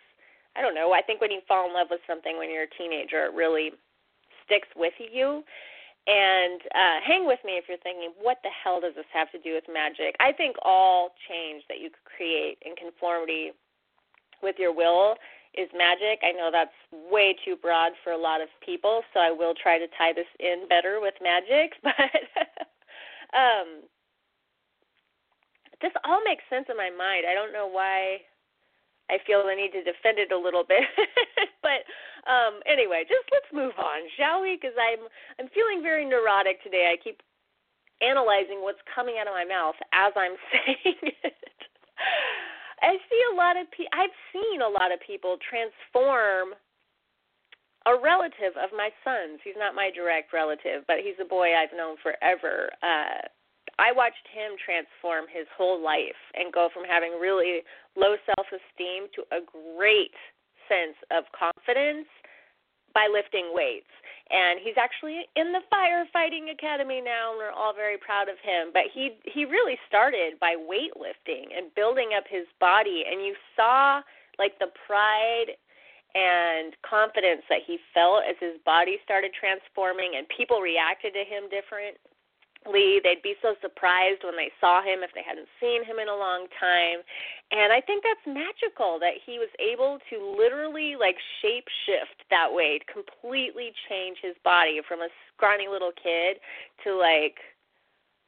I 0.56 0.62
don't 0.62 0.74
know. 0.74 0.92
I 0.92 1.02
think 1.02 1.20
when 1.20 1.30
you 1.30 1.40
fall 1.46 1.68
in 1.68 1.74
love 1.74 1.88
with 1.90 2.00
something 2.06 2.38
when 2.38 2.50
you're 2.50 2.64
a 2.64 2.78
teenager, 2.78 3.26
it 3.26 3.34
really 3.34 3.72
sticks 4.44 4.68
with 4.74 4.94
you. 4.98 5.44
And 6.06 6.60
uh, 6.70 6.98
hang 7.04 7.26
with 7.26 7.40
me 7.44 7.58
if 7.58 7.64
you're 7.68 7.82
thinking, 7.82 8.12
what 8.20 8.38
the 8.42 8.50
hell 8.50 8.80
does 8.80 8.94
this 8.94 9.10
have 9.12 9.30
to 9.32 9.40
do 9.40 9.54
with 9.54 9.64
magic? 9.66 10.14
I 10.20 10.32
think 10.32 10.56
all 10.62 11.10
change 11.28 11.64
that 11.68 11.80
you 11.80 11.90
create 12.06 12.58
in 12.64 12.76
conformity 12.76 13.50
with 14.42 14.54
your 14.58 14.72
will 14.72 15.16
is 15.58 15.68
magic. 15.74 16.22
I 16.22 16.30
know 16.30 16.50
that's 16.52 16.76
way 17.10 17.34
too 17.44 17.56
broad 17.56 17.92
for 18.04 18.12
a 18.12 18.18
lot 18.18 18.40
of 18.40 18.48
people, 18.64 19.02
so 19.12 19.20
I 19.20 19.30
will 19.32 19.54
try 19.54 19.78
to 19.78 19.86
tie 19.98 20.12
this 20.14 20.30
in 20.38 20.68
better 20.68 21.00
with 21.00 21.14
magic, 21.20 21.72
but 21.82 21.94
um 23.34 23.82
this 25.82 25.92
all 26.04 26.22
makes 26.24 26.44
sense 26.48 26.66
in 26.70 26.76
my 26.76 26.88
mind. 26.88 27.24
I 27.28 27.34
don't 27.34 27.52
know 27.52 27.66
why 27.66 28.20
I 29.10 29.18
feel 29.26 29.46
the 29.46 29.54
need 29.54 29.72
to 29.72 29.86
defend 29.86 30.18
it 30.18 30.32
a 30.32 30.38
little 30.38 30.64
bit. 30.64 30.82
but 31.66 31.86
um 32.26 32.60
anyway, 32.66 33.04
just 33.06 33.26
let's 33.30 33.50
move 33.54 33.74
on, 33.78 34.06
shall 34.18 34.42
we? 34.42 34.58
Because 34.58 34.76
I'm 34.76 35.06
I'm 35.38 35.48
feeling 35.54 35.82
very 35.82 36.04
neurotic 36.04 36.62
today. 36.62 36.90
I 36.92 36.96
keep 37.02 37.22
analyzing 38.02 38.60
what's 38.60 38.82
coming 38.92 39.16
out 39.20 39.28
of 39.28 39.34
my 39.34 39.44
mouth 39.44 39.76
as 39.92 40.12
I'm 40.16 40.36
saying 40.52 41.00
it. 41.24 41.34
I 42.82 43.00
see 43.08 43.22
a 43.32 43.36
lot 43.36 43.56
of 43.56 43.70
people. 43.72 43.92
I've 43.96 44.16
seen 44.32 44.60
a 44.60 44.68
lot 44.68 44.92
of 44.92 45.00
people 45.00 45.38
transform 45.40 46.52
a 47.86 47.94
relative 47.94 48.52
of 48.58 48.74
my 48.76 48.90
son's. 49.06 49.40
He's 49.42 49.56
not 49.56 49.74
my 49.74 49.90
direct 49.94 50.34
relative, 50.34 50.82
but 50.86 50.98
he's 51.00 51.16
a 51.22 51.24
boy 51.24 51.54
I've 51.54 51.72
known 51.72 51.96
forever. 52.02 52.68
Uh, 52.82 53.22
I 53.78 53.92
watched 53.92 54.24
him 54.32 54.56
transform 54.56 55.26
his 55.28 55.46
whole 55.56 55.82
life 55.82 56.16
and 56.34 56.52
go 56.52 56.68
from 56.72 56.84
having 56.84 57.20
really 57.20 57.60
low 57.96 58.16
self 58.24 58.46
esteem 58.48 59.08
to 59.14 59.22
a 59.32 59.44
great 59.44 60.16
sense 60.68 60.96
of 61.12 61.24
confidence 61.36 62.08
by 62.96 63.08
lifting 63.12 63.52
weights. 63.52 63.92
And 64.32 64.58
he's 64.58 64.74
actually 64.80 65.28
in 65.36 65.52
the 65.52 65.62
firefighting 65.70 66.50
academy 66.50 67.00
now 67.04 67.30
and 67.30 67.38
we're 67.38 67.52
all 67.52 67.76
very 67.76 67.98
proud 67.98 68.28
of 68.28 68.40
him. 68.42 68.72
But 68.72 68.88
he 68.92 69.20
he 69.28 69.44
really 69.44 69.78
started 69.86 70.40
by 70.40 70.56
weightlifting 70.56 71.52
and 71.54 71.72
building 71.76 72.16
up 72.16 72.24
his 72.26 72.48
body 72.58 73.04
and 73.04 73.20
you 73.20 73.36
saw 73.54 74.00
like 74.38 74.58
the 74.58 74.72
pride 74.88 75.54
and 76.16 76.72
confidence 76.80 77.44
that 77.52 77.60
he 77.66 77.76
felt 77.92 78.24
as 78.24 78.36
his 78.40 78.56
body 78.64 78.96
started 79.04 79.30
transforming 79.36 80.16
and 80.16 80.26
people 80.32 80.64
reacted 80.64 81.12
to 81.12 81.22
him 81.28 81.44
different 81.52 82.00
Lee. 82.70 83.00
They'd 83.02 83.22
be 83.22 83.34
so 83.40 83.54
surprised 83.60 84.22
when 84.24 84.36
they 84.36 84.50
saw 84.60 84.82
him 84.82 85.00
if 85.02 85.10
they 85.14 85.22
hadn't 85.26 85.48
seen 85.60 85.84
him 85.84 85.98
in 85.98 86.08
a 86.08 86.16
long 86.16 86.46
time. 86.58 87.02
And 87.50 87.72
I 87.72 87.80
think 87.80 88.02
that's 88.02 88.26
magical 88.26 88.98
that 89.00 89.22
he 89.24 89.38
was 89.38 89.50
able 89.62 89.98
to 90.10 90.16
literally 90.18 90.96
like 90.98 91.16
shape 91.42 91.66
shift 91.86 92.26
that 92.30 92.50
way, 92.50 92.80
completely 92.90 93.72
change 93.88 94.18
his 94.22 94.34
body 94.42 94.80
from 94.86 95.00
a 95.00 95.08
scrawny 95.32 95.68
little 95.68 95.92
kid 95.94 96.38
to 96.84 96.94
like 96.96 97.38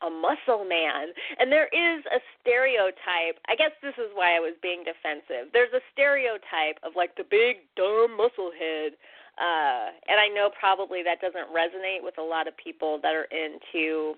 a 0.02 0.10
muscle 0.10 0.64
man. 0.64 1.10
And 1.38 1.50
there 1.50 1.66
is 1.74 2.04
a 2.06 2.22
stereotype. 2.38 3.42
I 3.48 3.56
guess 3.56 3.74
this 3.82 3.98
is 3.98 4.10
why 4.14 4.36
I 4.36 4.40
was 4.40 4.54
being 4.62 4.84
defensive. 4.86 5.50
There's 5.52 5.72
a 5.74 5.82
stereotype 5.92 6.78
of 6.86 6.94
like 6.94 7.16
the 7.16 7.26
big 7.26 7.66
dumb 7.74 8.16
muscle 8.16 8.54
head. 8.54 8.94
Uh, 9.38 9.94
and 10.10 10.18
I 10.18 10.26
know 10.34 10.50
probably 10.58 11.02
that 11.02 11.20
doesn't 11.20 11.50
resonate 11.54 12.02
with 12.02 12.18
a 12.18 12.22
lot 12.22 12.48
of 12.48 12.56
people 12.56 12.98
that 13.02 13.14
are 13.14 13.30
into 13.30 14.14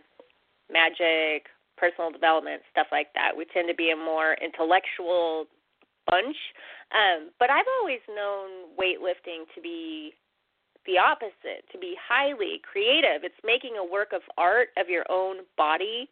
magic, 0.72 1.46
personal 1.76 2.10
development, 2.10 2.62
stuff 2.70 2.86
like 2.92 3.08
that. 3.14 3.32
We 3.36 3.46
tend 3.52 3.68
to 3.68 3.74
be 3.74 3.90
a 3.90 3.96
more 3.96 4.36
intellectual 4.42 5.46
bunch. 6.06 6.36
Um, 6.92 7.30
but 7.38 7.50
I've 7.50 7.68
always 7.80 8.00
known 8.08 8.74
weightlifting 8.76 9.46
to 9.54 9.60
be 9.62 10.12
the 10.86 10.98
opposite, 10.98 11.64
to 11.72 11.78
be 11.78 11.96
highly 11.96 12.60
creative. 12.64 13.24
It's 13.24 13.40
making 13.44 13.76
a 13.78 13.84
work 13.84 14.12
of 14.12 14.22
art 14.36 14.68
of 14.76 14.88
your 14.88 15.04
own 15.10 15.44
body. 15.56 16.08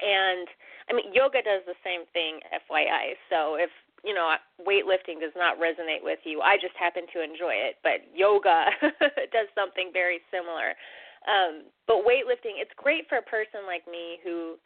And 0.00 0.48
I 0.90 0.94
mean, 0.94 1.12
yoga 1.12 1.42
does 1.42 1.62
the 1.66 1.78
same 1.84 2.06
thing, 2.12 2.40
FYI. 2.50 3.14
So 3.30 3.56
if 3.56 3.70
you 4.04 4.14
know 4.14 4.34
weightlifting 4.58 5.20
does 5.20 5.34
not 5.36 5.58
resonate 5.58 6.02
with 6.02 6.18
you, 6.24 6.40
I 6.40 6.56
just 6.56 6.74
happen 6.78 7.04
to 7.14 7.22
enjoy 7.22 7.54
it. 7.54 7.76
But 7.82 8.02
yoga 8.14 8.66
does 9.32 9.48
something 9.54 9.90
very 9.92 10.20
similar. 10.30 10.74
Um, 11.28 11.70
but 11.86 12.04
weightlifting, 12.04 12.58
it's 12.58 12.74
great 12.76 13.08
for 13.08 13.18
a 13.18 13.22
person 13.22 13.66
like 13.66 13.86
me 13.86 14.18
who 14.24 14.56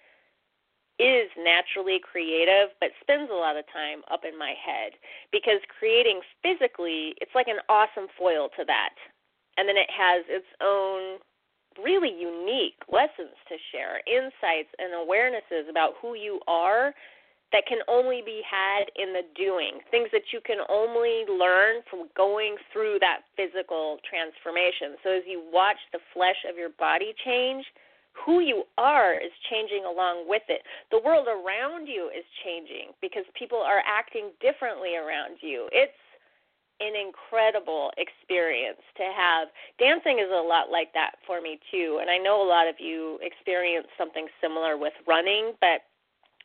is 0.99 1.29
naturally 1.37 2.01
creative 2.01 2.73
but 2.81 2.89
spends 3.03 3.29
a 3.31 3.35
lot 3.35 3.57
of 3.57 3.65
time 3.69 4.01
up 4.11 4.25
in 4.25 4.39
my 4.39 4.55
head 4.57 4.93
because 5.31 5.61
creating 5.79 6.21
physically, 6.43 7.13
it's 7.21 7.35
like 7.35 7.49
an 7.49 7.61
awesome 7.69 8.09
foil 8.17 8.49
to 8.57 8.65
that. 8.65 8.97
And 9.59 9.69
then 9.69 9.77
it 9.77 9.91
has 9.93 10.25
its 10.29 10.49
own 10.63 11.21
really 11.83 12.09
unique 12.09 12.81
lessons 12.89 13.37
to 13.49 13.57
share, 13.73 14.01
insights 14.09 14.73
and 14.79 14.97
awarenesses 14.97 15.69
about 15.69 15.95
who 16.01 16.15
you 16.15 16.41
are 16.49 16.95
that 17.53 17.67
can 17.67 17.79
only 17.89 18.23
be 18.27 18.43
had 18.43 18.91
in 18.97 19.13
the 19.13 19.23
doing, 19.37 19.79
things 19.91 20.09
that 20.13 20.33
you 20.33 20.41
can 20.45 20.59
only 20.69 21.25
learn 21.31 21.83
from 21.89 22.09
going 22.17 22.57
through 22.73 22.99
that 23.01 23.23
physical 23.37 23.99
transformation. 24.03 24.99
So 25.05 25.11
as 25.15 25.23
you 25.27 25.43
watch 25.53 25.79
the 25.93 26.03
flesh 26.13 26.43
of 26.49 26.57
your 26.59 26.71
body 26.79 27.15
change, 27.25 27.65
who 28.25 28.41
you 28.41 28.65
are 28.79 29.15
is 29.15 29.31
changing 29.51 29.85
along 29.85 30.25
with 30.27 30.43
it. 30.49 30.63
The 30.91 30.99
world 31.05 31.29
around 31.29 31.87
you 31.87 32.11
is 32.11 32.25
changing 32.45 32.97
because 33.01 33.25
people 33.39 33.59
are 33.61 33.83
acting 33.87 34.33
differently 34.41 34.97
around 34.97 35.37
you. 35.41 35.69
It's 35.71 35.93
an 36.81 36.93
incredible 36.93 37.91
experience 37.97 38.81
to 38.97 39.05
have. 39.17 39.49
Dancing 39.79 40.19
is 40.19 40.29
a 40.29 40.41
lot 40.41 40.69
like 40.69 40.93
that 40.93 41.17
for 41.27 41.41
me 41.41 41.59
too, 41.71 41.99
and 42.01 42.11
I 42.11 42.19
know 42.19 42.43
a 42.43 42.49
lot 42.49 42.69
of 42.69 42.77
you 42.79 43.19
experience 43.23 43.87
something 43.97 44.29
similar 44.43 44.77
with 44.77 44.93
running, 45.07 45.53
but 45.61 45.86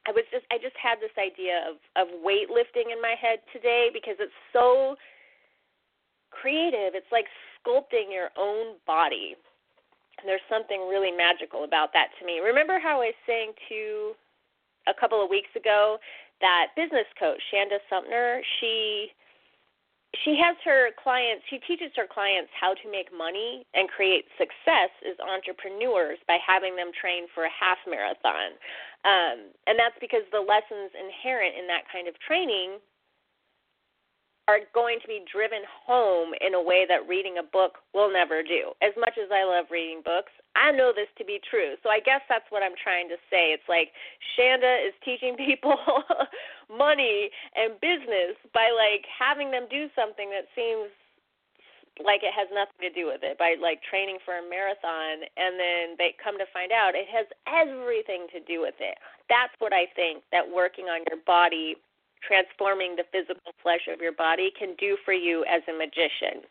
I 0.08 0.12
was 0.12 0.26
just 0.32 0.46
I 0.52 0.58
just 0.58 0.76
had 0.82 0.98
this 0.98 1.14
idea 1.18 1.62
of 1.70 1.78
of 1.96 2.10
weightlifting 2.26 2.90
in 2.90 3.02
my 3.02 3.14
head 3.20 3.40
today 3.54 3.90
because 3.94 4.16
it's 4.20 4.36
so 4.54 4.96
creative. 6.32 6.96
It's 6.96 7.12
like 7.12 7.26
sculpting 7.60 8.10
your 8.10 8.30
own 8.38 8.78
body. 8.88 9.36
And 10.20 10.30
there's 10.30 10.46
something 10.50 10.82
really 10.90 11.12
magical 11.12 11.64
about 11.64 11.94
that 11.94 12.10
to 12.20 12.26
me. 12.26 12.40
Remember 12.40 12.80
how 12.80 13.02
I 13.02 13.14
was 13.14 13.20
saying 13.26 13.54
to 13.70 14.14
a 14.88 14.94
couple 14.94 15.24
of 15.24 15.30
weeks 15.30 15.50
ago 15.56 15.98
that 16.42 16.74
business 16.76 17.06
coach 17.20 17.42
Shanda 17.54 17.78
Sumner, 17.90 18.42
she 18.60 19.10
she 20.24 20.36
has 20.36 20.60
her 20.68 20.92
clients 21.00 21.44
she 21.48 21.58
teaches 21.64 21.92
her 21.96 22.08
clients 22.08 22.52
how 22.52 22.76
to 22.76 22.92
make 22.92 23.08
money 23.16 23.66
and 23.74 23.88
create 23.88 24.28
success 24.36 24.92
as 25.08 25.16
entrepreneurs 25.24 26.20
by 26.28 26.38
having 26.44 26.76
them 26.76 26.92
train 26.92 27.32
for 27.32 27.48
a 27.48 27.54
half 27.54 27.80
marathon. 27.88 28.60
Um, 29.08 29.56
and 29.66 29.80
that's 29.80 29.96
because 30.04 30.28
the 30.30 30.44
lessons 30.44 30.92
inherent 30.94 31.56
in 31.56 31.66
that 31.72 31.88
kind 31.88 32.12
of 32.12 32.20
training 32.20 32.84
are 34.52 34.68
going 34.76 35.00
to 35.00 35.08
be 35.08 35.24
driven 35.32 35.64
home 35.64 36.36
in 36.44 36.54
a 36.54 36.62
way 36.62 36.84
that 36.84 37.08
reading 37.08 37.40
a 37.40 37.48
book 37.48 37.80
will 37.96 38.12
never 38.12 38.44
do. 38.44 38.76
As 38.84 38.92
much 39.00 39.16
as 39.16 39.32
I 39.32 39.48
love 39.48 39.72
reading 39.72 40.04
books, 40.04 40.36
I 40.60 40.76
know 40.76 40.92
this 40.92 41.08
to 41.16 41.24
be 41.24 41.40
true. 41.40 41.80
So 41.80 41.88
I 41.88 42.04
guess 42.04 42.20
that's 42.28 42.44
what 42.52 42.60
I'm 42.60 42.76
trying 42.76 43.08
to 43.08 43.16
say. 43.32 43.56
It's 43.56 43.68
like 43.72 43.96
Shanda 44.36 44.84
is 44.84 44.92
teaching 45.08 45.40
people 45.40 45.80
money 46.68 47.32
and 47.56 47.80
business 47.80 48.36
by 48.52 48.76
like 48.76 49.08
having 49.08 49.56
them 49.56 49.72
do 49.72 49.88
something 49.96 50.28
that 50.36 50.52
seems 50.52 50.92
like 52.00 52.24
it 52.24 52.36
has 52.36 52.48
nothing 52.52 52.80
to 52.80 52.92
do 52.92 53.08
with 53.08 53.24
it 53.24 53.36
by 53.40 53.56
like 53.60 53.80
training 53.84 54.18
for 54.24 54.40
a 54.40 54.44
marathon 54.48 55.28
and 55.36 55.60
then 55.60 56.00
they 56.00 56.16
come 56.18 56.40
to 56.40 56.48
find 56.56 56.72
out 56.72 56.96
it 56.96 57.06
has 57.12 57.28
everything 57.46 58.26
to 58.32 58.40
do 58.48 58.64
with 58.64 58.80
it 58.80 58.96
that's 59.28 59.52
what 59.60 59.76
i 59.76 59.84
think 59.92 60.24
that 60.32 60.42
working 60.42 60.88
on 60.88 61.04
your 61.12 61.20
body 61.28 61.76
transforming 62.26 62.96
the 62.96 63.06
physical 63.12 63.52
flesh 63.62 63.88
of 63.92 64.00
your 64.00 64.14
body 64.14 64.52
can 64.58 64.76
do 64.80 64.98
for 65.04 65.14
you 65.14 65.46
as 65.50 65.62
a 65.68 65.74
magician 65.74 66.46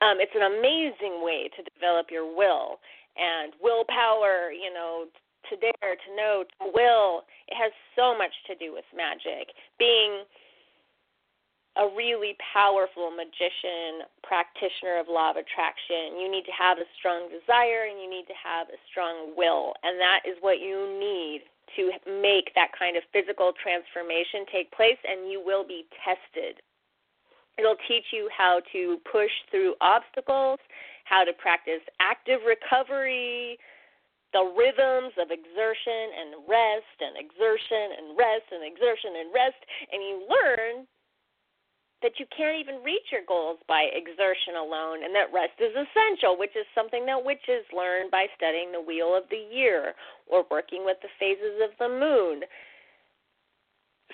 um, 0.00 0.16
it's 0.18 0.34
an 0.34 0.48
amazing 0.48 1.22
way 1.22 1.48
to 1.56 1.62
develop 1.74 2.10
your 2.10 2.24
will 2.24 2.80
and 3.16 3.52
willpower 3.62 4.52
you 4.52 4.72
know 4.72 5.04
to 5.48 5.56
dare 5.56 5.96
to 5.96 6.10
know 6.16 6.44
to 6.44 6.70
will 6.74 7.22
it 7.48 7.54
has 7.54 7.72
so 7.96 8.16
much 8.16 8.32
to 8.46 8.54
do 8.56 8.72
with 8.72 8.84
magic 8.94 9.52
being 9.78 10.24
a 11.76 11.86
really 11.96 12.36
powerful 12.52 13.10
magician, 13.10 14.04
practitioner 14.22 14.98
of 14.98 15.06
law 15.06 15.30
of 15.30 15.36
attraction, 15.36 16.18
you 16.18 16.28
need 16.30 16.44
to 16.44 16.52
have 16.52 16.78
a 16.78 16.88
strong 16.98 17.30
desire 17.30 17.86
and 17.86 18.00
you 18.02 18.10
need 18.10 18.26
to 18.26 18.34
have 18.34 18.66
a 18.68 18.78
strong 18.90 19.32
will. 19.36 19.74
And 19.82 20.00
that 20.00 20.20
is 20.26 20.34
what 20.40 20.58
you 20.58 20.90
need 20.98 21.46
to 21.76 21.90
make 22.22 22.54
that 22.54 22.70
kind 22.76 22.96
of 22.96 23.02
physical 23.12 23.52
transformation 23.62 24.46
take 24.50 24.70
place, 24.72 24.98
and 25.06 25.30
you 25.30 25.42
will 25.44 25.66
be 25.66 25.86
tested. 26.04 26.60
It'll 27.58 27.78
teach 27.88 28.08
you 28.12 28.28
how 28.32 28.62
to 28.72 28.98
push 29.10 29.30
through 29.50 29.74
obstacles, 29.80 30.58
how 31.04 31.24
to 31.24 31.32
practice 31.34 31.82
active 32.00 32.40
recovery, 32.46 33.58
the 34.32 34.46
rhythms 34.56 35.12
of 35.18 35.34
exertion 35.34 36.02
and 36.14 36.30
rest, 36.46 36.96
and 37.02 37.18
exertion 37.18 37.98
and 37.98 38.06
rest, 38.16 38.46
and 38.54 38.62
exertion 38.62 39.18
and 39.18 39.28
rest, 39.34 39.60
and 39.90 40.00
you 40.00 40.16
learn 40.30 40.86
that 42.02 42.16
you 42.18 42.26
can't 42.32 42.56
even 42.56 42.82
reach 42.82 43.12
your 43.12 43.24
goals 43.28 43.60
by 43.68 43.88
exertion 43.92 44.56
alone 44.56 45.04
and 45.04 45.14
that 45.14 45.32
rest 45.32 45.56
is 45.60 45.72
essential, 45.76 46.36
which 46.36 46.56
is 46.56 46.64
something 46.74 47.04
that 47.04 47.20
witches 47.20 47.64
learn 47.76 48.08
by 48.10 48.26
studying 48.36 48.72
the 48.72 48.80
wheel 48.80 49.12
of 49.12 49.28
the 49.28 49.44
year 49.52 49.92
or 50.26 50.44
working 50.50 50.84
with 50.84 50.96
the 51.04 51.12
phases 51.20 51.60
of 51.60 51.76
the 51.76 51.88
moon. 51.88 52.40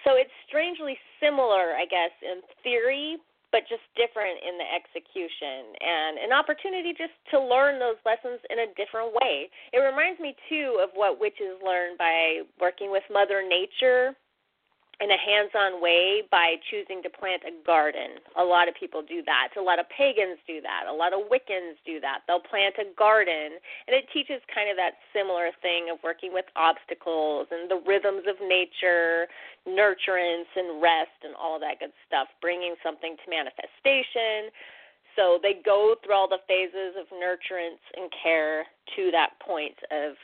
So 0.04 0.18
it's 0.18 0.34
strangely 0.46 0.98
similar, 1.22 1.78
I 1.78 1.86
guess, 1.86 2.12
in 2.22 2.42
theory, 2.62 3.18
but 3.54 3.62
just 3.70 3.86
different 3.94 4.42
in 4.42 4.58
the 4.58 4.66
execution 4.66 5.78
and 5.78 6.18
an 6.18 6.32
opportunity 6.34 6.90
just 6.90 7.14
to 7.30 7.38
learn 7.38 7.78
those 7.78 7.96
lessons 8.04 8.42
in 8.50 8.66
a 8.66 8.74
different 8.74 9.14
way. 9.14 9.48
It 9.72 9.78
reminds 9.78 10.18
me 10.20 10.34
too 10.50 10.82
of 10.82 10.90
what 10.94 11.22
witches 11.22 11.56
learn 11.64 11.94
by 11.96 12.42
working 12.60 12.90
with 12.90 13.06
Mother 13.08 13.46
Nature 13.46 14.18
in 15.00 15.10
a 15.12 15.20
hands-on 15.20 15.82
way 15.82 16.24
by 16.30 16.56
choosing 16.72 17.02
to 17.04 17.10
plant 17.12 17.44
a 17.44 17.52
garden. 17.66 18.16
A 18.40 18.42
lot 18.42 18.64
of 18.64 18.74
people 18.80 19.04
do 19.04 19.20
that. 19.28 19.52
A 19.58 19.60
lot 19.60 19.78
of 19.78 19.84
pagans 19.92 20.40
do 20.48 20.64
that. 20.64 20.88
A 20.88 20.92
lot 20.92 21.12
of 21.12 21.28
Wiccans 21.28 21.76
do 21.84 22.00
that. 22.00 22.24
They'll 22.24 22.40
plant 22.40 22.80
a 22.80 22.88
garden, 22.96 23.60
and 23.86 23.92
it 23.92 24.08
teaches 24.08 24.40
kind 24.48 24.72
of 24.72 24.76
that 24.80 24.96
similar 25.12 25.52
thing 25.60 25.92
of 25.92 26.00
working 26.00 26.32
with 26.32 26.48
obstacles 26.56 27.46
and 27.52 27.68
the 27.68 27.84
rhythms 27.84 28.24
of 28.24 28.40
nature, 28.40 29.28
nurturance 29.68 30.48
and 30.56 30.80
rest 30.80 31.20
and 31.28 31.36
all 31.36 31.60
that 31.60 31.76
good 31.76 31.92
stuff, 32.08 32.32
bringing 32.40 32.72
something 32.80 33.20
to 33.20 33.26
manifestation. 33.28 34.48
So 35.12 35.36
they 35.42 35.60
go 35.60 35.96
through 36.00 36.16
all 36.16 36.28
the 36.28 36.40
phases 36.48 36.96
of 36.96 37.04
nurturance 37.12 37.84
and 38.00 38.08
care 38.16 38.64
to 38.96 39.10
that 39.12 39.36
point 39.44 39.76
of 39.92 40.16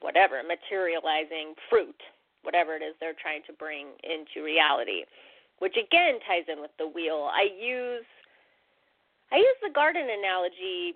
whatever, 0.00 0.40
materializing 0.40 1.52
fruit 1.68 2.00
whatever 2.42 2.76
it 2.76 2.82
is 2.82 2.94
they're 3.00 3.18
trying 3.20 3.42
to 3.46 3.52
bring 3.52 3.92
into 4.02 4.44
reality, 4.44 5.04
which 5.58 5.76
again 5.76 6.18
ties 6.26 6.48
in 6.48 6.60
with 6.60 6.72
the 6.78 6.88
wheel. 6.88 7.28
I 7.32 7.48
use 7.52 8.06
I 9.32 9.36
use 9.36 9.58
the 9.62 9.70
garden 9.72 10.06
analogy 10.10 10.94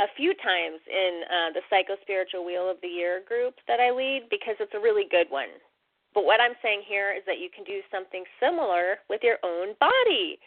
a 0.00 0.08
few 0.16 0.34
times 0.34 0.80
in 0.90 1.22
uh, 1.24 1.50
the 1.54 1.62
Psycho 1.70 1.96
Spiritual 2.02 2.44
Wheel 2.44 2.68
of 2.68 2.76
the 2.82 2.88
Year 2.88 3.22
group 3.26 3.54
that 3.68 3.80
I 3.80 3.90
lead 3.90 4.28
because 4.30 4.56
it's 4.58 4.74
a 4.74 4.80
really 4.80 5.06
good 5.10 5.30
one. 5.30 5.52
But 6.14 6.24
what 6.24 6.40
I'm 6.40 6.58
saying 6.60 6.82
here 6.86 7.14
is 7.16 7.22
that 7.26 7.38
you 7.38 7.48
can 7.48 7.64
do 7.64 7.80
something 7.90 8.24
similar 8.40 9.00
with 9.08 9.20
your 9.22 9.38
own 9.42 9.72
body. 9.80 10.38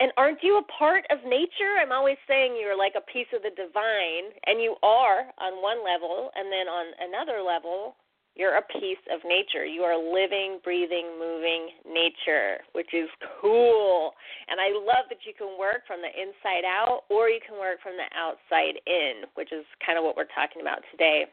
And 0.00 0.12
aren't 0.16 0.42
you 0.42 0.56
a 0.56 0.72
part 0.78 1.04
of 1.10 1.18
nature? 1.26 1.76
I'm 1.80 1.92
always 1.92 2.16
saying 2.26 2.56
you're 2.56 2.78
like 2.78 2.94
a 2.96 3.04
piece 3.12 3.28
of 3.34 3.42
the 3.42 3.50
divine, 3.50 4.32
and 4.46 4.62
you 4.62 4.76
are 4.82 5.26
on 5.36 5.60
one 5.60 5.84
level, 5.84 6.30
and 6.36 6.46
then 6.52 6.70
on 6.70 6.86
another 7.02 7.42
level, 7.42 7.96
you're 8.38 8.54
a 8.54 8.62
piece 8.62 9.02
of 9.10 9.18
nature. 9.26 9.66
You 9.66 9.82
are 9.82 9.98
living, 9.98 10.62
breathing, 10.62 11.18
moving 11.18 11.74
nature, 11.82 12.62
which 12.72 12.94
is 12.94 13.10
cool. 13.42 14.14
And 14.46 14.62
I 14.62 14.70
love 14.70 15.10
that 15.10 15.26
you 15.26 15.34
can 15.34 15.58
work 15.58 15.82
from 15.90 15.98
the 15.98 16.14
inside 16.14 16.62
out 16.62 17.02
or 17.10 17.28
you 17.28 17.42
can 17.42 17.58
work 17.58 17.82
from 17.82 17.98
the 17.98 18.06
outside 18.14 18.78
in, 18.86 19.26
which 19.34 19.50
is 19.50 19.66
kind 19.82 19.98
of 19.98 20.06
what 20.06 20.14
we're 20.14 20.30
talking 20.30 20.62
about 20.62 20.86
today. 20.94 21.26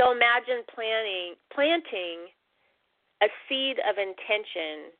So 0.00 0.10
imagine 0.10 0.64
planting 0.72 1.36
planting 1.52 2.32
a 3.22 3.28
seed 3.46 3.76
of 3.84 4.00
intention 4.00 4.96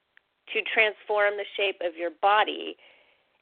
to 0.53 0.63
transform 0.71 1.35
the 1.41 1.49
shape 1.57 1.81
of 1.81 1.97
your 1.97 2.13
body 2.23 2.77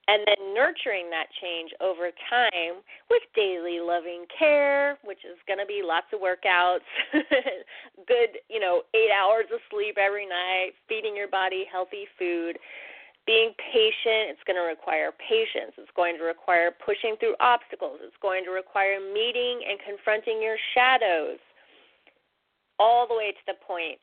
and 0.09 0.23
then 0.27 0.55
nurturing 0.55 1.09
that 1.11 1.27
change 1.41 1.73
over 1.81 2.11
time 2.29 2.85
with 3.09 3.23
daily 3.35 3.81
loving 3.81 4.27
care, 4.29 4.99
which 5.05 5.25
is 5.25 5.39
going 5.47 5.59
to 5.59 5.67
be 5.67 5.81
lots 5.85 6.07
of 6.13 6.21
workouts, 6.21 6.85
good, 8.09 8.37
you 8.51 8.61
know, 8.61 8.83
eight 8.93 9.09
hours 9.09 9.47
of 9.53 9.61
sleep 9.71 9.97
every 9.97 10.27
night, 10.29 10.73
feeding 10.89 11.17
your 11.17 11.29
body 11.29 11.65
healthy 11.71 12.05
food, 12.19 12.59
being 13.27 13.57
patient. 13.73 14.37
It's 14.37 14.45
going 14.45 14.61
to 14.61 14.69
require 14.69 15.09
patience. 15.17 15.73
It's 15.81 15.95
going 15.97 16.19
to 16.21 16.25
require 16.25 16.69
pushing 16.85 17.17
through 17.17 17.37
obstacles. 17.41 18.05
It's 18.05 18.21
going 18.21 18.45
to 18.45 18.53
require 18.53 19.01
meeting 19.01 19.65
and 19.65 19.81
confronting 19.81 20.43
your 20.45 20.61
shadows, 20.77 21.41
all 22.79 23.09
the 23.09 23.17
way 23.17 23.33
to 23.33 23.45
the 23.47 23.57
point 23.65 23.97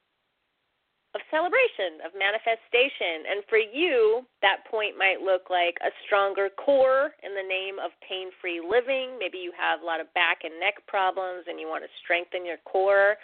of 1.14 1.20
celebration, 1.28 2.00
of 2.08 2.16
manifestation. 2.16 3.28
And 3.28 3.44
for 3.52 3.60
you, 3.60 4.24
that 4.42 4.64
point 4.72 4.96
might 4.96 5.20
look 5.20 5.52
like 5.52 5.76
a 5.84 5.92
stronger 6.08 6.48
core 6.48 7.12
in 7.20 7.36
the 7.36 7.44
name 7.44 7.84
of 7.84 7.92
pain 8.00 8.32
free 8.40 8.64
living. 8.64 9.20
Maybe 9.20 9.38
you 9.38 9.52
have 9.60 9.84
a 9.84 9.86
lot 9.86 10.00
of 10.00 10.08
back 10.16 10.48
and 10.48 10.56
neck 10.56 10.80
problems 10.88 11.52
and 11.52 11.60
you 11.60 11.68
want 11.68 11.84
to 11.84 11.92
strengthen 12.00 12.48
your 12.48 12.64
core. 12.64 13.20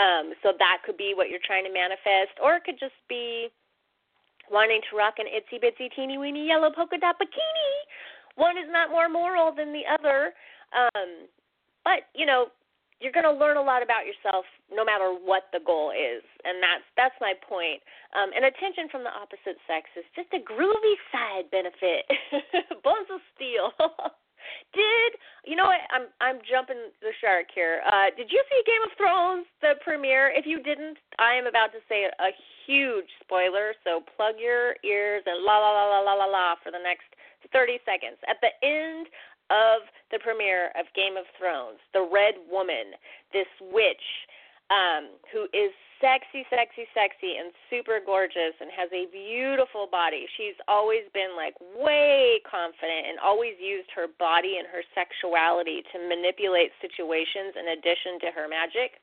Um, 0.00 0.32
so 0.42 0.52
that 0.56 0.80
could 0.84 0.96
be 0.96 1.12
what 1.12 1.28
you're 1.28 1.44
trying 1.44 1.64
to 1.64 1.72
manifest. 1.72 2.40
Or 2.40 2.56
it 2.56 2.64
could 2.64 2.80
just 2.80 2.96
be 3.08 3.48
wanting 4.48 4.80
to 4.88 4.96
rock 4.96 5.20
an 5.20 5.26
itsy 5.28 5.60
bitsy 5.60 5.92
teeny 5.92 6.16
weeny 6.16 6.48
yellow 6.48 6.70
polka 6.72 6.96
dot 6.96 7.16
bikini. 7.20 7.72
One 8.36 8.56
is 8.56 8.68
not 8.70 8.90
more 8.90 9.08
moral 9.08 9.52
than 9.52 9.72
the 9.72 9.84
other. 9.84 10.32
Um, 10.72 11.28
but, 11.84 12.08
you 12.14 12.24
know, 12.24 12.48
you're 13.00 13.12
going 13.12 13.28
to 13.28 13.32
learn 13.32 13.56
a 13.56 13.62
lot 13.62 13.82
about 13.82 14.08
yourself 14.08 14.44
no 14.72 14.84
matter 14.84 15.12
what 15.12 15.52
the 15.52 15.60
goal 15.60 15.92
is 15.92 16.24
and 16.44 16.62
that's 16.62 16.86
that's 16.96 17.18
my 17.20 17.34
point. 17.44 17.82
Um 18.14 18.30
and 18.32 18.46
attention 18.46 18.88
from 18.88 19.04
the 19.04 19.12
opposite 19.12 19.58
sex 19.66 19.90
is 19.98 20.06
just 20.14 20.30
a 20.32 20.40
groovy 20.40 20.96
side 21.10 21.50
benefit. 21.50 22.06
Bones 22.86 23.10
of 23.12 23.20
steel. 23.34 23.74
Did 24.70 25.18
you 25.42 25.58
know 25.58 25.66
what 25.66 25.82
i'm 25.90 26.06
i'm 26.22 26.38
jumping 26.46 26.94
the 27.02 27.10
shark 27.18 27.50
here. 27.50 27.82
Uh 27.82 28.14
did 28.14 28.30
you 28.30 28.38
see 28.46 28.62
game 28.62 28.84
of 28.86 28.94
thrones 28.94 29.46
the 29.58 29.74
premiere? 29.82 30.30
If 30.30 30.46
you 30.46 30.62
didn't 30.62 31.02
i 31.18 31.34
am 31.34 31.50
about 31.50 31.74
to 31.74 31.82
say 31.90 32.06
a 32.06 32.30
huge 32.64 33.10
spoiler 33.18 33.74
so 33.82 34.06
plug 34.14 34.38
your 34.38 34.78
ears 34.86 35.26
and 35.26 35.42
la 35.42 35.58
la 35.58 35.70
la 35.74 35.98
la 35.98 36.00
la 36.00 36.14
la 36.14 36.28
la 36.30 36.46
for 36.62 36.70
the 36.70 36.82
next 36.82 37.10
30 37.52 37.78
seconds. 37.86 38.18
At 38.26 38.38
the 38.42 38.50
end 38.62 39.06
of 39.50 39.86
the 40.10 40.18
premiere 40.18 40.72
of 40.78 40.86
Game 40.94 41.16
of 41.16 41.24
Thrones, 41.38 41.78
the 41.92 42.02
Red 42.02 42.34
Woman, 42.50 42.94
this 43.32 43.50
witch 43.60 44.06
um, 44.70 45.14
who 45.30 45.46
is 45.54 45.70
sexy, 46.00 46.44
sexy, 46.50 46.84
sexy, 46.92 47.38
and 47.40 47.52
super 47.70 48.00
gorgeous 48.04 48.52
and 48.60 48.68
has 48.74 48.90
a 48.92 49.08
beautiful 49.08 49.88
body. 49.88 50.26
She's 50.36 50.58
always 50.68 51.08
been 51.14 51.32
like 51.36 51.54
way 51.78 52.42
confident 52.44 53.08
and 53.08 53.16
always 53.22 53.56
used 53.62 53.88
her 53.94 54.06
body 54.18 54.58
and 54.58 54.68
her 54.68 54.84
sexuality 54.92 55.82
to 55.94 55.96
manipulate 56.02 56.74
situations 56.82 57.56
in 57.56 57.78
addition 57.78 58.20
to 58.26 58.28
her 58.34 58.46
magic. 58.48 59.00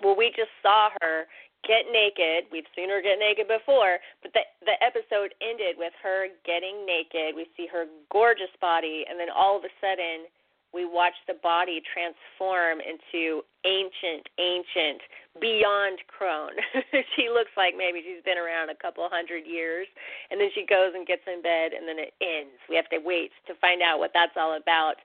Well, 0.00 0.16
we 0.16 0.32
just 0.32 0.52
saw 0.62 0.90
her 1.02 1.26
get 1.66 1.90
naked. 1.90 2.48
We've 2.50 2.68
seen 2.74 2.88
her 2.88 3.02
get 3.02 3.18
naked 3.18 3.50
before, 3.50 3.98
but 4.22 4.32
the 4.32 4.46
the 4.64 4.78
episode 4.80 5.34
ended 5.42 5.76
with 5.76 5.92
her 6.02 6.30
getting 6.46 6.86
naked. 6.86 7.34
We 7.34 7.50
see 7.56 7.66
her 7.68 7.86
gorgeous 8.10 8.52
body, 8.60 9.04
and 9.10 9.18
then 9.18 9.28
all 9.28 9.58
of 9.58 9.64
a 9.66 9.72
sudden, 9.82 10.30
we 10.72 10.84
watch 10.84 11.14
the 11.26 11.40
body 11.42 11.80
transform 11.88 12.84
into 12.84 13.42
ancient, 13.64 14.28
ancient, 14.38 15.00
beyond 15.40 15.98
crone. 16.08 16.56
she 17.16 17.32
looks 17.32 17.52
like 17.56 17.74
maybe 17.76 18.04
she's 18.04 18.22
been 18.24 18.38
around 18.38 18.70
a 18.70 18.76
couple 18.76 19.06
hundred 19.08 19.46
years, 19.46 19.86
and 20.30 20.40
then 20.40 20.50
she 20.54 20.66
goes 20.68 20.92
and 20.94 21.06
gets 21.06 21.24
in 21.26 21.40
bed, 21.40 21.72
and 21.72 21.88
then 21.88 21.96
it 21.96 22.12
ends. 22.20 22.60
We 22.68 22.76
have 22.76 22.88
to 22.90 23.00
wait 23.00 23.32
to 23.48 23.54
find 23.60 23.80
out 23.80 23.98
what 23.98 24.12
that's 24.12 24.36
all 24.36 24.56
about. 24.56 25.00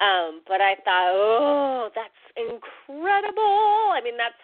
Um, 0.00 0.40
but 0.48 0.64
I 0.64 0.80
thought, 0.80 1.12
oh, 1.12 1.90
that's 1.94 2.22
incredible. 2.36 3.92
I 3.92 4.00
mean, 4.02 4.16
that's 4.16 4.40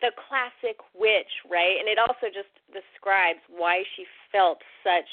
the 0.00 0.12
classic 0.28 0.76
witch, 0.94 1.30
right? 1.50 1.80
And 1.80 1.88
it 1.88 1.98
also 1.98 2.28
just 2.28 2.52
describes 2.68 3.40
why 3.48 3.82
she 3.96 4.04
felt 4.30 4.60
such 4.84 5.08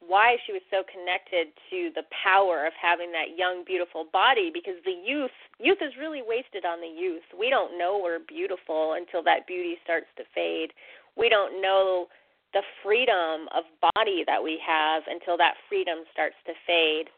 why 0.00 0.36
she 0.46 0.52
was 0.52 0.62
so 0.70 0.86
connected 0.86 1.50
to 1.70 1.90
the 1.98 2.06
power 2.22 2.66
of 2.66 2.72
having 2.80 3.10
that 3.10 3.34
young 3.36 3.64
beautiful 3.66 4.06
body 4.12 4.50
because 4.52 4.78
the 4.84 4.94
youth 4.94 5.34
youth 5.58 5.82
is 5.82 5.98
really 5.98 6.22
wasted 6.22 6.64
on 6.64 6.80
the 6.80 6.86
youth. 6.86 7.26
We 7.34 7.50
don't 7.50 7.76
know 7.76 7.98
we're 7.98 8.20
beautiful 8.20 8.94
until 8.94 9.22
that 9.24 9.46
beauty 9.46 9.76
starts 9.82 10.06
to 10.16 10.24
fade. 10.34 10.70
We 11.16 11.28
don't 11.28 11.60
know 11.60 12.06
the 12.54 12.62
freedom 12.82 13.50
of 13.50 13.64
body 13.94 14.22
that 14.26 14.42
we 14.42 14.58
have 14.64 15.02
until 15.10 15.36
that 15.36 15.54
freedom 15.68 16.06
starts 16.12 16.36
to 16.46 16.54
fade 16.66 17.10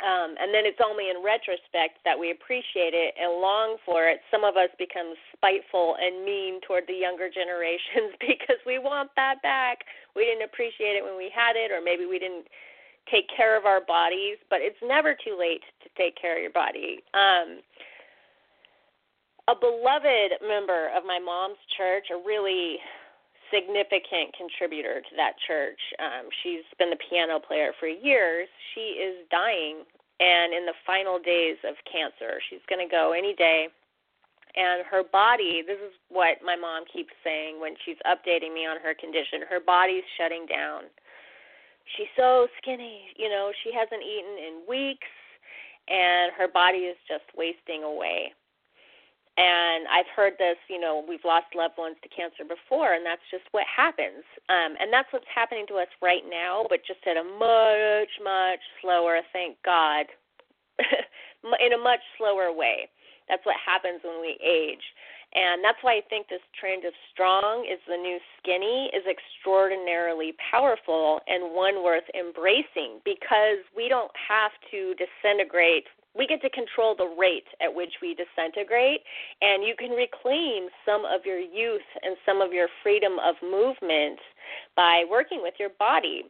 um, 0.00 0.34
and 0.40 0.48
then 0.52 0.64
it's 0.64 0.80
only 0.80 1.12
in 1.12 1.20
retrospect 1.20 2.00
that 2.04 2.16
we 2.16 2.32
appreciate 2.32 2.96
it 2.96 3.12
and 3.20 3.40
long 3.40 3.76
for 3.84 4.08
it. 4.08 4.20
Some 4.30 4.44
of 4.44 4.56
us 4.56 4.72
become 4.80 5.12
spiteful 5.36 5.96
and 6.00 6.24
mean 6.24 6.60
toward 6.64 6.84
the 6.88 6.96
younger 6.96 7.28
generations 7.40 8.16
because 8.20 8.60
we 8.64 8.78
want 8.80 9.10
that 9.16 9.42
back. 9.42 9.84
We 10.16 10.24
didn't 10.24 10.48
appreciate 10.48 10.96
it 10.96 11.04
when 11.04 11.16
we 11.16 11.28
had 11.28 11.56
it, 11.56 11.70
or 11.70 11.84
maybe 11.84 12.06
we 12.08 12.18
didn't 12.18 12.48
take 13.12 13.28
care 13.28 13.56
of 13.56 13.66
our 13.68 13.84
bodies. 13.84 14.40
But 14.48 14.64
it's 14.64 14.80
never 14.80 15.12
too 15.12 15.36
late 15.36 15.64
to 15.84 15.88
take 16.00 16.16
care 16.16 16.36
of 16.36 16.42
your 16.42 16.56
body. 16.56 17.04
Um, 17.12 17.60
a 19.48 19.56
beloved 19.58 20.40
member 20.46 20.88
of 20.96 21.04
my 21.04 21.18
mom's 21.18 21.60
church, 21.76 22.08
a 22.08 22.16
really 22.16 22.78
significant 23.52 24.34
contributor 24.36 25.00
to 25.00 25.16
that 25.16 25.34
church. 25.46 25.80
Um, 25.98 26.28
she's 26.42 26.64
been 26.78 26.90
the 26.90 26.98
piano 27.10 27.38
player 27.38 27.72
for 27.78 27.86
years. 27.86 28.48
She 28.74 28.98
is 28.98 29.26
dying 29.30 29.84
and 30.20 30.52
in 30.52 30.66
the 30.66 30.76
final 30.86 31.18
days 31.18 31.56
of 31.64 31.74
cancer. 31.90 32.40
She's 32.48 32.64
going 32.68 32.86
to 32.86 32.90
go 32.90 33.12
any 33.12 33.34
day. 33.34 33.68
And 34.56 34.84
her 34.90 35.02
body, 35.04 35.62
this 35.66 35.78
is 35.78 35.94
what 36.08 36.38
my 36.44 36.56
mom 36.56 36.84
keeps 36.92 37.14
saying 37.22 37.60
when 37.60 37.74
she's 37.84 37.96
updating 38.04 38.52
me 38.52 38.66
on 38.66 38.78
her 38.82 38.94
condition 38.94 39.42
her 39.48 39.60
body's 39.60 40.04
shutting 40.18 40.44
down. 40.46 40.90
She's 41.96 42.10
so 42.16 42.46
skinny, 42.58 43.10
you 43.16 43.28
know, 43.28 43.50
she 43.64 43.72
hasn't 43.72 44.02
eaten 44.02 44.38
in 44.38 44.62
weeks, 44.68 45.08
and 45.88 46.32
her 46.36 46.46
body 46.46 46.90
is 46.90 46.96
just 47.08 47.24
wasting 47.36 47.82
away. 47.82 48.32
And 49.36 49.86
I've 49.88 50.10
heard 50.14 50.34
this, 50.38 50.56
you 50.68 50.80
know, 50.80 51.04
we've 51.06 51.24
lost 51.24 51.54
loved 51.54 51.78
ones 51.78 51.96
to 52.02 52.08
cancer 52.10 52.44
before, 52.44 52.94
and 52.94 53.06
that's 53.06 53.24
just 53.30 53.44
what 53.52 53.64
happens. 53.64 54.26
Um, 54.50 54.76
and 54.76 54.92
that's 54.92 55.08
what's 55.12 55.28
happening 55.32 55.64
to 55.68 55.80
us 55.80 55.88
right 56.02 56.26
now, 56.28 56.66
but 56.68 56.80
just 56.84 57.00
at 57.06 57.16
a 57.16 57.24
much, 57.24 58.12
much 58.20 58.60
slower, 58.82 59.20
thank 59.32 59.56
God, 59.64 60.06
in 61.64 61.72
a 61.72 61.78
much 61.80 62.00
slower 62.18 62.52
way. 62.52 62.90
That's 63.28 63.46
what 63.46 63.56
happens 63.64 64.02
when 64.02 64.20
we 64.20 64.36
age. 64.42 64.82
And 65.32 65.62
that's 65.62 65.78
why 65.82 66.02
I 66.02 66.02
think 66.10 66.26
this 66.26 66.42
trend 66.58 66.84
of 66.84 66.92
strong 67.14 67.62
is 67.62 67.78
the 67.86 67.96
new 67.96 68.18
skinny 68.42 68.90
is 68.90 69.06
extraordinarily 69.06 70.34
powerful 70.50 71.20
and 71.28 71.54
one 71.54 71.84
worth 71.84 72.04
embracing 72.18 72.98
because 73.04 73.62
we 73.76 73.88
don't 73.88 74.10
have 74.18 74.50
to 74.74 74.98
disintegrate 74.98 75.86
we 76.16 76.26
get 76.26 76.42
to 76.42 76.50
control 76.50 76.94
the 76.96 77.14
rate 77.18 77.46
at 77.62 77.74
which 77.74 77.94
we 78.02 78.14
disintegrate, 78.14 79.00
and 79.40 79.62
you 79.62 79.74
can 79.78 79.90
reclaim 79.90 80.68
some 80.84 81.04
of 81.04 81.24
your 81.24 81.38
youth 81.38 81.86
and 82.02 82.16
some 82.26 82.40
of 82.40 82.52
your 82.52 82.68
freedom 82.82 83.18
of 83.24 83.36
movement 83.42 84.18
by 84.76 85.04
working 85.10 85.40
with 85.42 85.54
your 85.58 85.70
body. 85.78 86.24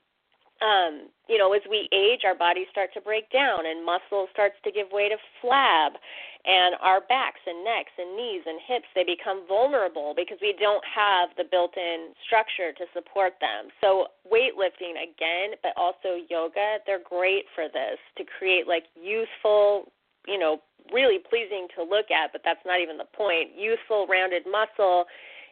Um, 0.60 1.08
you 1.28 1.38
know, 1.38 1.52
as 1.52 1.62
we 1.70 1.88
age, 1.92 2.20
our 2.24 2.34
bodies 2.34 2.66
start 2.70 2.90
to 2.94 3.00
break 3.00 3.30
down, 3.32 3.64
and 3.64 3.84
muscle 3.84 4.28
starts 4.32 4.56
to 4.64 4.70
give 4.70 4.92
way 4.92 5.08
to 5.08 5.16
flab, 5.40 5.96
and 6.44 6.74
our 6.80 7.00
backs 7.04 7.40
and 7.44 7.64
necks 7.64 7.92
and 7.98 8.16
knees 8.16 8.42
and 8.46 8.58
hips 8.64 8.88
they 8.94 9.04
become 9.04 9.44
vulnerable 9.46 10.14
because 10.16 10.38
we 10.40 10.56
don't 10.58 10.84
have 10.84 11.28
the 11.36 11.44
built-in 11.44 12.16
structure 12.24 12.72
to 12.72 12.84
support 12.96 13.34
them. 13.40 13.68
So 13.80 14.08
weightlifting 14.24 14.96
again 14.96 15.60
but 15.62 15.76
also 15.76 16.16
yoga 16.28 16.80
they're 16.86 17.04
great 17.04 17.44
for 17.54 17.68
this 17.68 18.00
to 18.16 18.24
create 18.24 18.66
like 18.66 18.84
youthful 18.96 19.92
you 20.26 20.38
know 20.38 20.60
really 20.92 21.18
pleasing 21.18 21.68
to 21.76 21.84
look 21.84 22.10
at 22.10 22.32
but 22.32 22.40
that's 22.44 22.64
not 22.64 22.80
even 22.80 22.96
the 22.96 23.10
point. 23.12 23.52
Youthful 23.56 24.06
rounded 24.08 24.44
muscle 24.48 25.04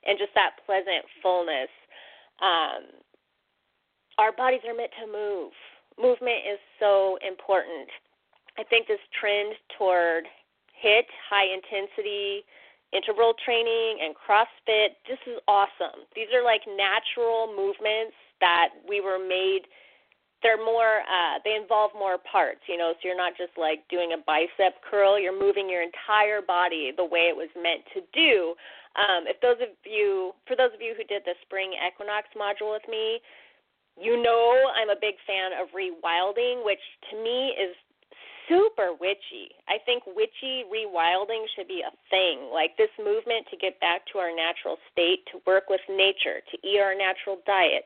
and 0.07 0.17
just 0.17 0.33
that 0.35 0.57
pleasant 0.65 1.05
fullness. 1.21 1.69
Um 2.41 3.05
our 4.19 4.33
bodies 4.33 4.61
are 4.67 4.75
meant 4.75 4.93
to 5.01 5.07
move 5.07 5.53
movement 5.99 6.43
is 6.47 6.59
so 6.79 7.19
important 7.27 7.89
I 8.59 8.65
think 8.65 8.89
this 8.89 8.99
trend 9.15 9.55
toward 9.79 10.27
HIT, 10.75 11.07
high 11.31 11.47
intensity 11.47 12.43
interval 12.93 13.35
training, 13.45 14.01
and 14.03 14.15
CrossFit. 14.17 14.99
This 15.07 15.21
is 15.27 15.39
awesome. 15.47 16.09
These 16.17 16.33
are 16.35 16.43
like 16.43 16.63
natural 16.67 17.53
movements 17.55 18.17
that 18.41 18.71
we 18.89 19.01
were 19.01 19.19
made. 19.21 19.69
They're 20.43 20.59
more, 20.59 21.03
uh, 21.03 21.39
they 21.45 21.55
involve 21.55 21.91
more 21.95 22.17
parts, 22.17 22.63
you 22.67 22.79
know, 22.79 22.95
so 22.95 23.01
you're 23.05 23.19
not 23.19 23.37
just 23.37 23.53
like 23.59 23.83
doing 23.91 24.15
a 24.15 24.23
bicep 24.25 24.81
curl, 24.89 25.19
you're 25.19 25.37
moving 25.37 25.69
your 25.69 25.83
entire 25.83 26.41
body 26.41 26.93
the 26.97 27.05
way 27.05 27.27
it 27.27 27.37
was 27.37 27.51
meant 27.59 27.83
to 27.95 28.01
do. 28.15 28.55
Um, 28.95 29.27
if 29.27 29.39
those 29.43 29.59
of 29.61 29.75
you, 29.85 30.33
for 30.47 30.57
those 30.57 30.71
of 30.73 30.81
you 30.81 30.95
who 30.97 31.05
did 31.05 31.23
the 31.27 31.35
spring 31.43 31.75
equinox 31.75 32.31
module 32.39 32.73
with 32.73 32.87
me, 32.89 33.19
you 34.01 34.23
know 34.23 34.55
I'm 34.75 34.91
a 34.91 35.01
big 35.01 35.15
fan 35.27 35.53
of 35.59 35.69
rewilding, 35.75 36.65
which 36.65 36.83
to 37.11 37.23
me 37.23 37.55
is 37.59 37.75
super 38.49 38.97
witchy. 38.97 39.53
I 39.69 39.77
think 39.85 40.03
witchy 40.07 40.65
rewilding 40.73 41.45
should 41.55 41.69
be 41.69 41.85
a 41.85 41.93
thing. 42.09 42.49
Like 42.53 42.77
this 42.77 42.93
movement 42.99 43.47
to 43.51 43.57
get 43.57 43.79
back 43.81 44.03
to 44.13 44.19
our 44.19 44.35
natural 44.35 44.81
state, 44.91 45.29
to 45.33 45.41
work 45.47 45.69
with 45.69 45.85
nature, 45.89 46.41
to 46.41 46.57
eat 46.65 46.81
our 46.81 46.97
natural 46.97 47.39
diet, 47.45 47.85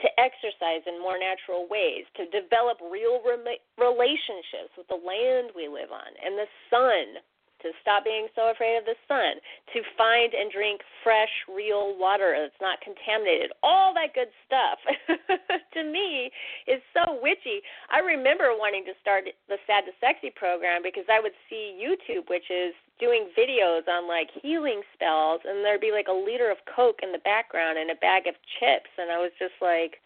to 0.00 0.08
exercise 0.16 0.80
in 0.88 0.96
more 0.96 1.20
natural 1.20 1.68
ways, 1.68 2.08
to 2.16 2.24
develop 2.32 2.80
real 2.80 3.20
re- 3.20 3.60
relationships 3.76 4.72
with 4.76 4.88
the 4.88 4.96
land 4.96 5.52
we 5.52 5.68
live 5.68 5.92
on 5.92 6.10
and 6.24 6.40
the 6.40 6.48
sun, 6.72 7.20
to 7.62 7.70
stop 7.82 8.04
being 8.04 8.28
so 8.34 8.50
afraid 8.50 8.76
of 8.78 8.84
the 8.84 8.96
sun, 9.08 9.40
to 9.74 9.80
find 9.96 10.34
and 10.34 10.50
drink 10.50 10.80
fresh, 11.02 11.30
real 11.48 11.96
water 11.96 12.36
that's 12.36 12.60
not 12.60 12.80
contaminated. 12.80 13.52
All 13.62 13.94
that 13.94 14.14
good 14.14 14.32
stuff 14.46 14.78
to 15.74 15.80
me 15.84 16.30
is 16.66 16.80
so 16.94 17.18
witchy. 17.20 17.60
I 17.90 18.00
remember 18.00 18.52
wanting 18.56 18.84
to 18.86 18.94
start 19.00 19.24
the 19.48 19.58
Sad 19.66 19.84
to 19.86 19.92
Sexy 20.00 20.30
program 20.30 20.82
because 20.82 21.06
I 21.10 21.20
would 21.20 21.36
see 21.48 21.76
YouTube 21.76 22.28
witches 22.28 22.74
doing 22.98 23.32
videos 23.32 23.88
on 23.88 24.06
like 24.06 24.28
healing 24.42 24.82
spells, 24.94 25.40
and 25.44 25.64
there'd 25.64 25.80
be 25.80 25.92
like 25.92 26.08
a 26.08 26.12
liter 26.12 26.50
of 26.50 26.58
Coke 26.68 27.00
in 27.02 27.12
the 27.12 27.24
background 27.24 27.78
and 27.78 27.90
a 27.90 27.96
bag 27.96 28.26
of 28.26 28.34
chips, 28.60 28.92
and 28.98 29.10
I 29.10 29.18
was 29.18 29.32
just 29.38 29.56
like, 29.60 30.00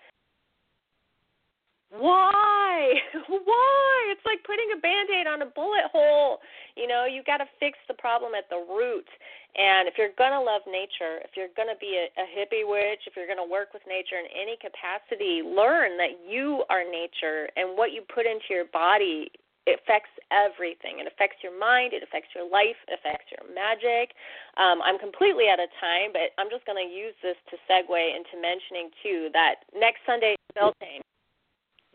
why? 1.99 2.99
Why? 3.29 3.91
It's 4.11 4.25
like 4.27 4.43
putting 4.45 4.69
a 4.77 4.81
band 4.81 5.09
aid 5.09 5.27
on 5.27 5.43
a 5.43 5.49
bullet 5.49 5.89
hole. 5.93 6.39
You 6.77 6.87
know, 6.87 7.07
you 7.07 7.23
got 7.23 7.39
to 7.39 7.49
fix 7.61 7.79
the 7.89 7.95
problem 7.95 8.35
at 8.35 8.51
the 8.51 8.61
root. 8.61 9.07
And 9.55 9.87
if 9.87 9.95
you're 9.97 10.13
going 10.19 10.35
to 10.35 10.43
love 10.43 10.67
nature, 10.67 11.23
if 11.23 11.39
you're 11.39 11.55
going 11.55 11.71
to 11.71 11.79
be 11.79 11.95
a, 11.95 12.11
a 12.19 12.27
hippie 12.27 12.67
witch, 12.67 13.07
if 13.07 13.15
you're 13.15 13.31
going 13.31 13.41
to 13.41 13.47
work 13.47 13.71
with 13.73 13.83
nature 13.87 14.19
in 14.19 14.27
any 14.35 14.59
capacity, 14.59 15.41
learn 15.47 15.97
that 15.97 16.19
you 16.27 16.67
are 16.69 16.83
nature 16.83 17.49
and 17.57 17.79
what 17.79 17.95
you 17.95 18.03
put 18.11 18.27
into 18.27 18.51
your 18.51 18.67
body 18.75 19.31
it 19.65 19.81
affects 19.81 20.13
everything. 20.29 21.01
It 21.01 21.09
affects 21.09 21.41
your 21.41 21.57
mind. 21.57 21.97
It 21.97 22.05
affects 22.05 22.37
your 22.37 22.45
life. 22.45 22.77
It 22.85 23.01
affects 23.01 23.33
your 23.33 23.49
magic. 23.49 24.13
Um, 24.61 24.85
I'm 24.85 25.01
completely 25.01 25.49
out 25.49 25.57
of 25.57 25.73
time, 25.81 26.13
but 26.13 26.37
I'm 26.37 26.53
just 26.53 26.69
going 26.69 26.77
to 26.77 26.85
use 26.85 27.17
this 27.25 27.37
to 27.49 27.57
segue 27.65 27.89
into 27.89 28.37
mentioning 28.37 28.93
too 29.01 29.33
that 29.33 29.65
next 29.73 30.05
Sunday, 30.05 30.37
Beltane. 30.53 31.01